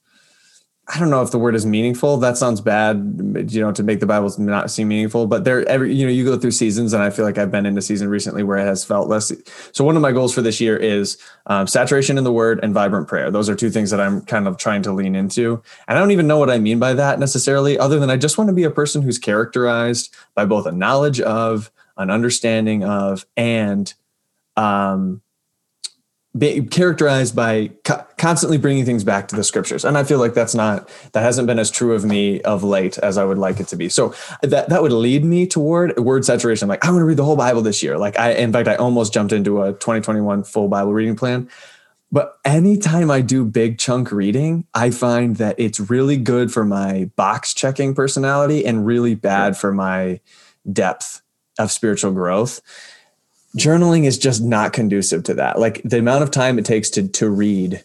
I 0.89 0.99
don't 0.99 1.09
know 1.09 1.21
if 1.21 1.31
the 1.31 1.39
word 1.39 1.53
is 1.53 1.65
meaningful. 1.65 2.15
That 2.15 2.37
sounds 2.37 2.61
bad, 2.61 3.49
you 3.49 3.59
know, 3.59 3.73
to 3.73 3.83
make 3.83 3.99
the 3.99 4.05
Bible 4.05 4.33
not 4.37 4.71
seem 4.71 4.87
meaningful. 4.87 5.27
But 5.27 5.43
there, 5.43 5.67
every 5.67 5.93
you 5.93 6.05
know, 6.05 6.11
you 6.11 6.23
go 6.23 6.37
through 6.37 6.51
seasons, 6.51 6.93
and 6.93 7.03
I 7.03 7.09
feel 7.09 7.25
like 7.25 7.37
I've 7.37 7.51
been 7.51 7.65
in 7.65 7.77
a 7.77 7.81
season 7.81 8.07
recently 8.07 8.41
where 8.41 8.57
it 8.57 8.65
has 8.65 8.85
felt 8.85 9.09
less. 9.09 9.29
So 9.73 9.83
one 9.83 9.97
of 9.97 10.01
my 10.01 10.13
goals 10.13 10.33
for 10.33 10.41
this 10.41 10.61
year 10.61 10.77
is 10.77 11.17
um, 11.47 11.67
saturation 11.67 12.17
in 12.17 12.23
the 12.23 12.31
Word 12.31 12.61
and 12.63 12.73
vibrant 12.73 13.09
prayer. 13.09 13.29
Those 13.29 13.49
are 13.49 13.55
two 13.55 13.69
things 13.69 13.91
that 13.91 13.99
I'm 13.99 14.21
kind 14.21 14.47
of 14.47 14.55
trying 14.55 14.81
to 14.83 14.93
lean 14.93 15.13
into, 15.13 15.61
and 15.89 15.97
I 15.97 16.01
don't 16.01 16.11
even 16.11 16.25
know 16.25 16.39
what 16.39 16.49
I 16.49 16.57
mean 16.57 16.79
by 16.79 16.93
that 16.93 17.19
necessarily, 17.19 17.77
other 17.77 17.99
than 17.99 18.09
I 18.09 18.15
just 18.15 18.37
want 18.37 18.47
to 18.49 18.53
be 18.53 18.63
a 18.63 18.71
person 18.71 19.01
who's 19.01 19.19
characterized 19.19 20.15
by 20.35 20.45
both 20.45 20.65
a 20.65 20.71
knowledge 20.71 21.19
of, 21.19 21.69
an 21.97 22.09
understanding 22.09 22.85
of, 22.85 23.25
and 23.35 23.93
um, 24.55 25.21
be 26.35 26.61
characterized 26.61 27.35
by 27.35 27.71
co- 27.83 28.05
constantly 28.17 28.57
bringing 28.57 28.85
things 28.85 29.03
back 29.03 29.27
to 29.27 29.35
the 29.35 29.43
scriptures. 29.43 29.85
And 29.85 29.97
i 29.97 30.03
feel 30.03 30.19
like 30.19 30.33
that's 30.33 30.55
not 30.55 30.89
that 31.13 31.21
hasn't 31.21 31.47
been 31.47 31.59
as 31.59 31.71
true 31.71 31.93
of 31.93 32.05
me 32.05 32.41
of 32.41 32.63
late 32.63 32.97
as 32.99 33.17
i 33.17 33.23
would 33.23 33.37
like 33.37 33.59
it 33.59 33.67
to 33.69 33.75
be. 33.75 33.89
So 33.89 34.13
that 34.41 34.69
that 34.69 34.81
would 34.81 34.91
lead 34.91 35.23
me 35.23 35.47
toward 35.47 35.97
word 35.97 36.25
saturation. 36.25 36.67
Like 36.67 36.85
i 36.85 36.89
want 36.89 37.01
to 37.01 37.05
read 37.05 37.17
the 37.17 37.25
whole 37.25 37.35
bible 37.35 37.61
this 37.61 37.81
year. 37.81 37.97
Like 37.97 38.19
i 38.19 38.31
in 38.31 38.51
fact 38.51 38.67
i 38.67 38.75
almost 38.75 39.13
jumped 39.13 39.33
into 39.33 39.61
a 39.61 39.73
2021 39.73 40.43
full 40.43 40.67
bible 40.67 40.93
reading 40.93 41.15
plan. 41.15 41.49
But 42.11 42.37
anytime 42.45 43.09
i 43.09 43.21
do 43.21 43.45
big 43.45 43.77
chunk 43.79 44.11
reading 44.11 44.65
i 44.73 44.91
find 44.91 45.37
that 45.37 45.55
it's 45.57 45.79
really 45.79 46.17
good 46.17 46.51
for 46.51 46.65
my 46.65 47.09
box 47.15 47.53
checking 47.53 47.95
personality 47.95 48.65
and 48.65 48.85
really 48.85 49.15
bad 49.15 49.57
for 49.57 49.71
my 49.73 50.19
depth 50.71 51.21
of 51.57 51.71
spiritual 51.71 52.11
growth 52.11 52.61
journaling 53.57 54.05
is 54.05 54.17
just 54.17 54.41
not 54.41 54.73
conducive 54.73 55.23
to 55.23 55.33
that. 55.35 55.59
Like 55.59 55.81
the 55.83 55.99
amount 55.99 56.23
of 56.23 56.31
time 56.31 56.59
it 56.59 56.65
takes 56.65 56.89
to 56.91 57.07
to 57.07 57.29
read 57.29 57.83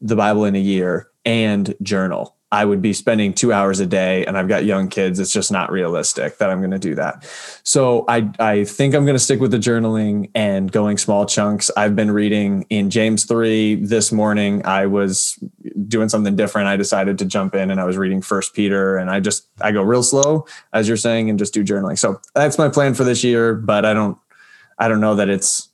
the 0.00 0.16
Bible 0.16 0.44
in 0.44 0.54
a 0.54 0.60
year 0.60 1.08
and 1.24 1.74
journal. 1.82 2.36
I 2.52 2.64
would 2.64 2.80
be 2.80 2.92
spending 2.92 3.32
two 3.32 3.52
hours 3.52 3.80
a 3.80 3.86
day 3.86 4.24
and 4.26 4.38
I've 4.38 4.46
got 4.46 4.64
young 4.64 4.88
kids. 4.88 5.18
It's 5.18 5.32
just 5.32 5.50
not 5.50 5.72
realistic 5.72 6.38
that 6.38 6.50
I'm 6.50 6.60
going 6.60 6.70
to 6.70 6.78
do 6.78 6.94
that. 6.94 7.24
So 7.64 8.04
I, 8.06 8.30
I 8.38 8.62
think 8.62 8.94
I'm 8.94 9.04
going 9.04 9.16
to 9.16 9.20
stick 9.22 9.40
with 9.40 9.50
the 9.50 9.58
journaling 9.58 10.30
and 10.36 10.70
going 10.70 10.96
small 10.96 11.26
chunks. 11.26 11.68
I've 11.76 11.96
been 11.96 12.12
reading 12.12 12.64
in 12.70 12.90
James 12.90 13.24
3 13.24 13.76
this 13.76 14.12
morning. 14.12 14.64
I 14.64 14.86
was 14.86 15.36
doing 15.88 16.08
something 16.08 16.36
different. 16.36 16.68
I 16.68 16.76
decided 16.76 17.18
to 17.18 17.24
jump 17.24 17.56
in 17.56 17.72
and 17.72 17.80
I 17.80 17.84
was 17.84 17.96
reading 17.96 18.22
first 18.22 18.54
Peter 18.54 18.98
and 18.98 19.10
I 19.10 19.18
just, 19.18 19.48
I 19.60 19.72
go 19.72 19.82
real 19.82 20.04
slow 20.04 20.46
as 20.72 20.86
you're 20.86 20.96
saying 20.96 21.30
and 21.30 21.40
just 21.40 21.54
do 21.54 21.64
journaling. 21.64 21.98
So 21.98 22.20
that's 22.36 22.56
my 22.56 22.68
plan 22.68 22.94
for 22.94 23.02
this 23.02 23.24
year, 23.24 23.54
but 23.54 23.84
I 23.84 23.94
don't, 23.94 24.16
I 24.78 24.88
don't 24.88 25.00
know 25.00 25.16
that 25.16 25.28
it's 25.28 25.68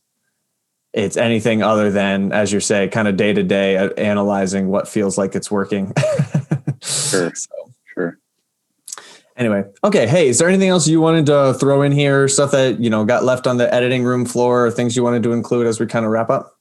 it's 0.92 1.16
anything 1.16 1.62
other 1.62 1.90
than, 1.90 2.32
as 2.32 2.52
you 2.52 2.60
say, 2.60 2.88
kind 2.88 3.06
of 3.06 3.16
day 3.16 3.32
to 3.32 3.42
day 3.42 3.90
analyzing 3.96 4.68
what 4.68 4.88
feels 4.88 5.16
like 5.16 5.34
it's 5.34 5.50
working. 5.50 5.92
sure. 6.82 7.32
So. 7.34 7.48
Sure. 7.94 8.18
Anyway, 9.36 9.64
okay. 9.84 10.06
Hey, 10.06 10.28
is 10.28 10.38
there 10.38 10.48
anything 10.48 10.68
else 10.68 10.88
you 10.88 11.00
wanted 11.00 11.26
to 11.26 11.54
throw 11.54 11.82
in 11.82 11.92
here? 11.92 12.28
Stuff 12.28 12.50
that 12.52 12.80
you 12.80 12.90
know 12.90 13.04
got 13.04 13.24
left 13.24 13.46
on 13.46 13.56
the 13.56 13.72
editing 13.72 14.04
room 14.04 14.24
floor, 14.24 14.66
or 14.66 14.70
things 14.70 14.96
you 14.96 15.02
wanted 15.02 15.22
to 15.22 15.32
include 15.32 15.66
as 15.66 15.80
we 15.80 15.86
kind 15.86 16.04
of 16.04 16.10
wrap 16.10 16.30
up? 16.30 16.56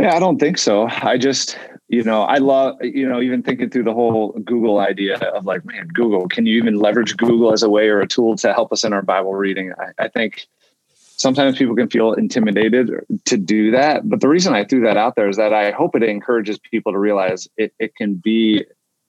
Yeah, 0.00 0.14
I 0.14 0.18
don't 0.18 0.38
think 0.38 0.56
so. 0.56 0.88
I 1.02 1.18
just, 1.18 1.58
you 1.88 2.02
know, 2.02 2.22
I 2.22 2.38
love, 2.38 2.76
you 2.80 3.06
know, 3.06 3.20
even 3.20 3.42
thinking 3.42 3.68
through 3.68 3.82
the 3.82 3.92
whole 3.92 4.32
Google 4.32 4.78
idea 4.78 5.18
of 5.18 5.44
like, 5.44 5.62
man, 5.66 5.88
Google, 5.88 6.26
can 6.26 6.46
you 6.46 6.56
even 6.56 6.76
leverage 6.76 7.18
Google 7.18 7.52
as 7.52 7.62
a 7.62 7.68
way 7.68 7.86
or 7.88 8.00
a 8.00 8.06
tool 8.06 8.34
to 8.36 8.54
help 8.54 8.72
us 8.72 8.82
in 8.82 8.94
our 8.94 9.02
Bible 9.02 9.34
reading? 9.34 9.74
I, 9.78 10.04
I 10.04 10.08
think 10.08 10.46
sometimes 11.20 11.58
people 11.58 11.76
can 11.76 11.90
feel 11.90 12.14
intimidated 12.14 12.90
to 13.26 13.36
do 13.36 13.70
that. 13.70 14.08
But 14.08 14.22
the 14.22 14.28
reason 14.28 14.54
I 14.54 14.64
threw 14.64 14.80
that 14.80 14.96
out 14.96 15.16
there 15.16 15.28
is 15.28 15.36
that 15.36 15.52
I 15.52 15.70
hope 15.70 15.94
it 15.94 16.02
encourages 16.02 16.58
people 16.58 16.92
to 16.92 16.98
realize 16.98 17.46
it, 17.58 17.74
it 17.78 17.94
can 17.94 18.14
be 18.14 18.64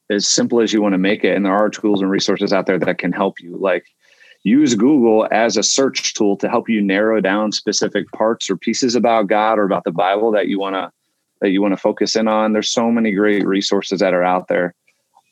as 0.09 0.27
simple 0.27 0.59
as 0.59 0.73
you 0.73 0.81
want 0.81 0.93
to 0.93 0.97
make 0.97 1.23
it. 1.23 1.37
And 1.37 1.45
there 1.45 1.55
are 1.55 1.69
tools 1.69 2.01
and 2.01 2.11
resources 2.11 2.51
out 2.51 2.65
there 2.65 2.77
that 2.79 2.97
can 2.97 3.13
help 3.13 3.39
you. 3.39 3.55
Like 3.57 3.85
use 4.43 4.75
Google 4.75 5.25
as 5.31 5.55
a 5.55 5.63
search 5.63 6.13
tool 6.13 6.35
to 6.35 6.49
help 6.49 6.67
you 6.67 6.81
narrow 6.81 7.21
down 7.21 7.53
specific 7.53 8.11
parts 8.11 8.49
or 8.49 8.57
pieces 8.57 8.93
about 8.93 9.27
God 9.27 9.57
or 9.57 9.63
about 9.63 9.85
the 9.85 9.91
Bible 9.93 10.31
that 10.31 10.49
you 10.49 10.59
want 10.59 10.75
to 10.75 10.91
that 11.39 11.51
you 11.51 11.61
want 11.61 11.71
to 11.71 11.77
focus 11.77 12.17
in 12.17 12.27
on. 12.27 12.51
There's 12.51 12.69
so 12.69 12.91
many 12.91 13.13
great 13.13 13.47
resources 13.47 14.01
that 14.01 14.13
are 14.13 14.23
out 14.23 14.49
there 14.49 14.75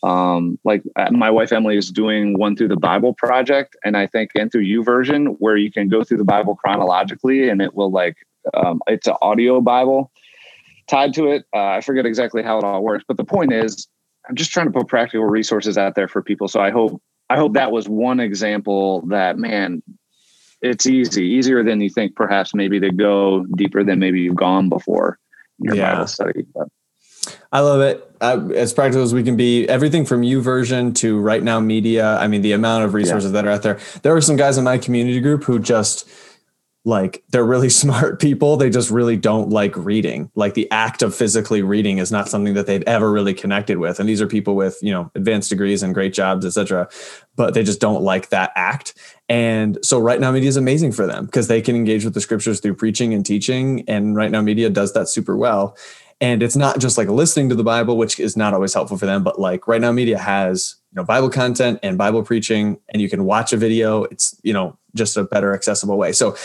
um, 0.04 0.58
like 0.64 0.82
uh, 0.96 1.12
my 1.12 1.30
wife 1.30 1.52
Emily 1.52 1.78
is 1.78 1.92
doing 1.92 2.38
one 2.38 2.56
through 2.56 2.70
the 2.70 2.78
Bible 2.78 3.14
project, 3.14 3.76
and 3.84 3.98
I 3.98 4.08
think 4.08 4.32
and 4.36 4.52
through 4.52 4.66
YouVersion 4.66 5.36
where 5.40 5.58
you 5.58 5.72
can 5.72 5.90
go 5.90 6.04
through 6.04 6.18
the 6.18 6.24
Bible 6.24 6.56
chronologically, 6.56 7.50
and 7.50 7.62
it 7.62 7.74
will 7.76 7.92
like 7.92 8.16
um, 8.54 8.82
it's 8.88 9.08
an 9.08 9.16
audio 9.22 9.60
Bible 9.62 10.12
tied 10.88 11.14
to 11.16 11.28
it. 11.28 11.46
Uh, 11.54 11.66
I 11.66 11.82
forget 11.82 12.06
exactly 12.06 12.44
how 12.44 12.58
it 12.58 12.64
all 12.64 12.82
works, 12.82 13.04
but 13.08 13.18
the 13.18 13.26
point 13.26 13.52
is, 13.52 13.88
I'm 14.28 14.36
just 14.36 14.52
trying 14.52 14.68
to 14.68 14.72
put 14.72 14.88
practical 14.88 15.26
resources 15.26 15.78
out 15.78 15.96
there 15.96 16.08
for 16.08 16.22
people. 16.22 16.48
So 16.48 16.62
I 16.62 16.72
hope 16.72 17.02
I 17.30 17.38
hope 17.38 17.54
that 17.54 17.72
was 17.72 17.90
one 17.90 18.22
example 18.22 19.02
that 19.08 19.38
man, 19.38 19.84
it's 20.62 20.88
easy, 20.88 21.26
easier 21.26 21.62
than 21.64 21.82
you 21.82 21.90
think. 21.90 22.16
Perhaps 22.16 22.56
maybe 22.56 22.80
to 22.80 22.92
go 22.92 23.46
deeper 23.58 23.84
than 23.84 24.00
maybe 24.00 24.22
you've 24.22 24.36
gone 24.36 24.70
before 24.70 25.20
in 25.60 25.66
your 25.66 25.76
yeah. 25.76 25.94
Bible 25.94 26.08
study. 26.08 26.46
But 26.54 26.70
I 27.52 27.60
love 27.62 27.82
it. 27.82 28.06
Uh, 28.22 28.50
as 28.56 28.74
practical 28.74 29.04
as 29.04 29.14
we 29.14 29.24
can 29.24 29.38
be, 29.38 29.68
everything 29.70 30.06
from 30.06 30.22
YouVersion 30.22 30.94
to 30.96 31.20
RightNow 31.22 31.64
Media. 31.64 32.18
I 32.18 32.28
mean, 32.28 32.42
the 32.42 32.52
amount 32.52 32.84
of 32.84 32.94
resources 32.94 33.32
yeah. 33.32 33.42
that 33.42 33.48
are 33.48 33.52
out 33.52 33.64
there. 33.64 33.80
There 34.02 34.16
are 34.16 34.22
some 34.22 34.36
guys 34.36 34.58
in 34.58 34.64
my 34.66 34.78
community 34.78 35.22
group 35.22 35.44
who 35.44 35.60
just 35.60 36.10
like 36.86 37.24
they're 37.30 37.46
really 37.46 37.70
smart 37.84 38.20
people. 38.20 38.58
They 38.58 38.70
just 38.70 38.90
really 38.90 39.18
don't 39.18 39.50
like 39.50 39.76
reading. 39.78 40.32
Like 40.36 40.54
the 40.54 40.70
act 40.72 41.02
of 41.02 41.16
physically 41.16 41.62
reading 41.62 41.98
is 41.98 42.12
not 42.12 42.28
something 42.28 42.54
that 42.56 42.68
they've 42.68 42.84
ever 42.88 43.12
really 43.12 43.34
connected 43.34 43.78
with. 43.78 44.00
And 44.00 44.10
these 44.10 44.22
are 44.22 44.28
people 44.28 44.56
with 44.56 44.78
you 44.82 44.92
know 44.92 45.12
advanced 45.16 45.50
degrees 45.50 45.84
and 45.84 45.94
great 45.94 46.14
jobs, 46.14 46.46
etc. 46.46 46.90
But 47.36 47.54
they 47.54 47.64
just 47.64 47.80
don't 47.80 48.04
like 48.04 48.30
that 48.30 48.52
act. 48.56 48.94
And 49.30 49.78
so 49.84 50.02
RightNow 50.02 50.34
Media 50.34 50.50
is 50.50 50.58
amazing 50.58 50.92
for 50.92 51.06
them 51.06 51.26
because 51.26 51.48
they 51.48 51.62
can 51.62 51.76
engage 51.76 52.04
with 52.04 52.16
the 52.16 52.22
scriptures 52.22 52.60
through 52.60 52.76
preaching 52.76 53.14
and 53.14 53.26
teaching. 53.26 53.84
And 53.88 54.16
RightNow 54.16 54.44
Media 54.44 54.70
does 54.70 54.94
that 54.94 55.08
super 55.08 55.38
well 55.38 55.78
and 56.22 56.44
it's 56.44 56.56
not 56.56 56.80
just 56.80 56.98
like 56.98 57.08
listening 57.08 57.50
to 57.50 57.56
the 57.56 57.64
bible 57.64 57.98
which 57.98 58.20
is 58.20 58.36
not 58.36 58.54
always 58.54 58.74
helpful 58.74 58.98
for 58.98 59.06
them 59.06 59.24
but 59.24 59.40
like 59.40 59.62
RightNow 59.62 59.94
Media 59.94 60.18
has 60.18 60.76
you 60.92 60.96
know 60.96 61.04
bible 61.04 61.30
content 61.30 61.80
and 61.84 61.98
bible 61.98 62.24
preaching 62.24 62.80
and 62.90 63.02
you 63.02 63.10
can 63.10 63.26
watch 63.26 63.54
a 63.54 63.58
video. 63.58 64.04
It's 64.06 64.40
you 64.44 64.54
know 64.54 64.78
just 64.96 65.18
a 65.18 65.24
better 65.24 65.54
accessible 65.54 65.98
way. 65.98 66.12
So 66.12 66.36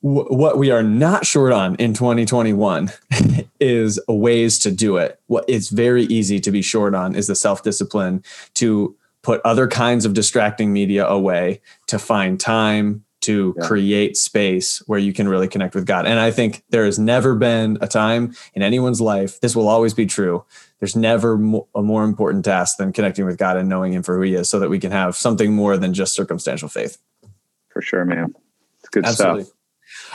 what 0.00 0.58
we 0.58 0.72
are 0.72 0.82
not 0.82 1.24
short 1.24 1.52
on 1.52 1.76
in 1.76 1.94
2021 1.94 2.90
is 3.60 4.00
ways 4.08 4.58
to 4.58 4.72
do 4.72 4.96
it. 4.96 5.20
What 5.28 5.44
it's 5.46 5.68
very 5.68 6.04
easy 6.04 6.40
to 6.40 6.50
be 6.50 6.60
short 6.60 6.94
on 6.94 7.14
is 7.14 7.28
the 7.28 7.36
self-discipline 7.36 8.24
to 8.54 8.96
put 9.22 9.40
other 9.44 9.68
kinds 9.68 10.04
of 10.04 10.12
distracting 10.12 10.72
media 10.72 11.06
away 11.06 11.60
to 11.86 12.00
find 12.00 12.40
time 12.40 13.04
to 13.22 13.54
yeah. 13.56 13.66
create 13.66 14.16
space 14.16 14.78
where 14.86 14.98
you 14.98 15.12
can 15.12 15.28
really 15.28 15.48
connect 15.48 15.74
with 15.74 15.86
God. 15.86 16.06
And 16.06 16.18
I 16.18 16.30
think 16.30 16.64
there 16.70 16.84
has 16.84 16.98
never 16.98 17.34
been 17.34 17.78
a 17.80 17.88
time 17.88 18.34
in 18.54 18.62
anyone's 18.62 19.00
life, 19.00 19.40
this 19.40 19.56
will 19.56 19.68
always 19.68 19.94
be 19.94 20.06
true. 20.06 20.44
There's 20.80 20.96
never 20.96 21.38
mo- 21.38 21.68
a 21.74 21.82
more 21.82 22.04
important 22.04 22.44
task 22.44 22.76
than 22.76 22.92
connecting 22.92 23.24
with 23.24 23.38
God 23.38 23.56
and 23.56 23.68
knowing 23.68 23.92
Him 23.92 24.02
for 24.02 24.16
who 24.16 24.22
He 24.22 24.34
is 24.34 24.50
so 24.50 24.58
that 24.58 24.68
we 24.68 24.78
can 24.78 24.90
have 24.90 25.16
something 25.16 25.52
more 25.52 25.76
than 25.76 25.94
just 25.94 26.14
circumstantial 26.14 26.68
faith. 26.68 26.98
For 27.68 27.80
sure, 27.80 28.04
man. 28.04 28.34
It's 28.80 28.88
good 28.88 29.06
Absolutely. 29.06 29.44
stuff. 29.44 29.54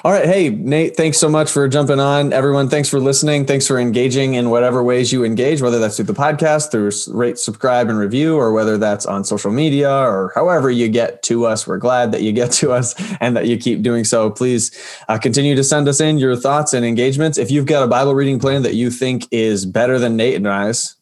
All 0.03 0.11
right. 0.11 0.25
Hey, 0.25 0.49
Nate, 0.49 0.95
thanks 0.95 1.17
so 1.17 1.27
much 1.27 1.51
for 1.51 1.67
jumping 1.67 1.99
on. 1.99 2.31
Everyone, 2.31 2.69
thanks 2.69 2.87
for 2.87 2.99
listening. 2.99 3.45
Thanks 3.45 3.65
for 3.65 3.79
engaging 3.79 4.35
in 4.35 4.51
whatever 4.51 4.83
ways 4.83 5.11
you 5.11 5.25
engage, 5.25 5.61
whether 5.61 5.79
that's 5.79 5.95
through 5.95 6.05
the 6.05 6.13
podcast, 6.13 6.69
through 6.71 6.91
rate, 7.17 7.39
subscribe, 7.39 7.89
and 7.89 7.97
review, 7.97 8.37
or 8.37 8.53
whether 8.53 8.77
that's 8.77 9.07
on 9.07 9.23
social 9.23 9.51
media 9.51 9.91
or 9.91 10.31
however 10.35 10.69
you 10.69 10.87
get 10.87 11.23
to 11.23 11.47
us. 11.47 11.65
We're 11.65 11.77
glad 11.77 12.11
that 12.11 12.21
you 12.21 12.31
get 12.31 12.51
to 12.53 12.73
us 12.73 12.93
and 13.19 13.35
that 13.35 13.47
you 13.47 13.57
keep 13.57 13.81
doing 13.81 14.03
so. 14.03 14.29
Please 14.29 14.71
uh, 15.07 15.17
continue 15.17 15.55
to 15.55 15.63
send 15.63 15.87
us 15.87 15.99
in 15.99 16.19
your 16.19 16.35
thoughts 16.35 16.73
and 16.73 16.85
engagements. 16.85 17.39
If 17.39 17.49
you've 17.49 17.65
got 17.65 17.83
a 17.83 17.87
Bible 17.87 18.13
reading 18.13 18.39
plan 18.39 18.61
that 18.63 18.75
you 18.75 18.91
think 18.91 19.27
is 19.31 19.65
better 19.65 19.97
than 19.97 20.15
Nate 20.15 20.35
and 20.35 20.47
I's, 20.47 20.96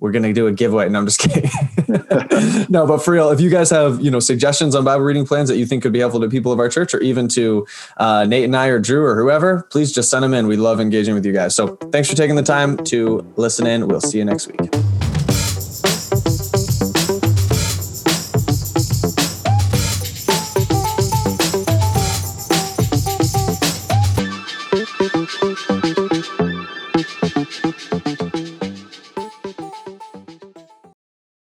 we're 0.00 0.12
going 0.12 0.22
to 0.24 0.32
do 0.32 0.46
a 0.46 0.52
giveaway. 0.52 0.88
No, 0.88 0.98
I'm 0.98 1.06
just 1.06 1.20
kidding. 1.20 1.50
no, 2.68 2.86
but 2.86 2.98
for 2.98 3.12
real, 3.12 3.30
if 3.30 3.40
you 3.40 3.48
guys 3.48 3.70
have, 3.70 4.00
you 4.00 4.10
know, 4.10 4.20
suggestions 4.20 4.74
on 4.74 4.84
Bible 4.84 5.04
reading 5.04 5.26
plans 5.26 5.48
that 5.48 5.56
you 5.56 5.66
think 5.66 5.82
could 5.82 5.92
be 5.92 6.00
helpful 6.00 6.20
to 6.20 6.28
people 6.28 6.52
of 6.52 6.58
our 6.58 6.68
church 6.68 6.94
or 6.94 7.00
even 7.00 7.28
to 7.28 7.66
uh, 7.96 8.24
Nate 8.24 8.44
and 8.44 8.56
I 8.56 8.66
or 8.66 8.78
Drew 8.78 9.04
or 9.04 9.16
whoever, 9.16 9.62
please 9.70 9.92
just 9.92 10.10
send 10.10 10.24
them 10.24 10.34
in. 10.34 10.46
We 10.46 10.56
love 10.56 10.80
engaging 10.80 11.14
with 11.14 11.24
you 11.24 11.32
guys. 11.32 11.54
So 11.54 11.76
thanks 11.92 12.10
for 12.10 12.16
taking 12.16 12.36
the 12.36 12.42
time 12.42 12.76
to 12.84 13.24
listen 13.36 13.66
in. 13.66 13.86
We'll 13.86 14.00
see 14.00 14.18
you 14.18 14.24
next 14.24 14.48
week. 14.48 15.03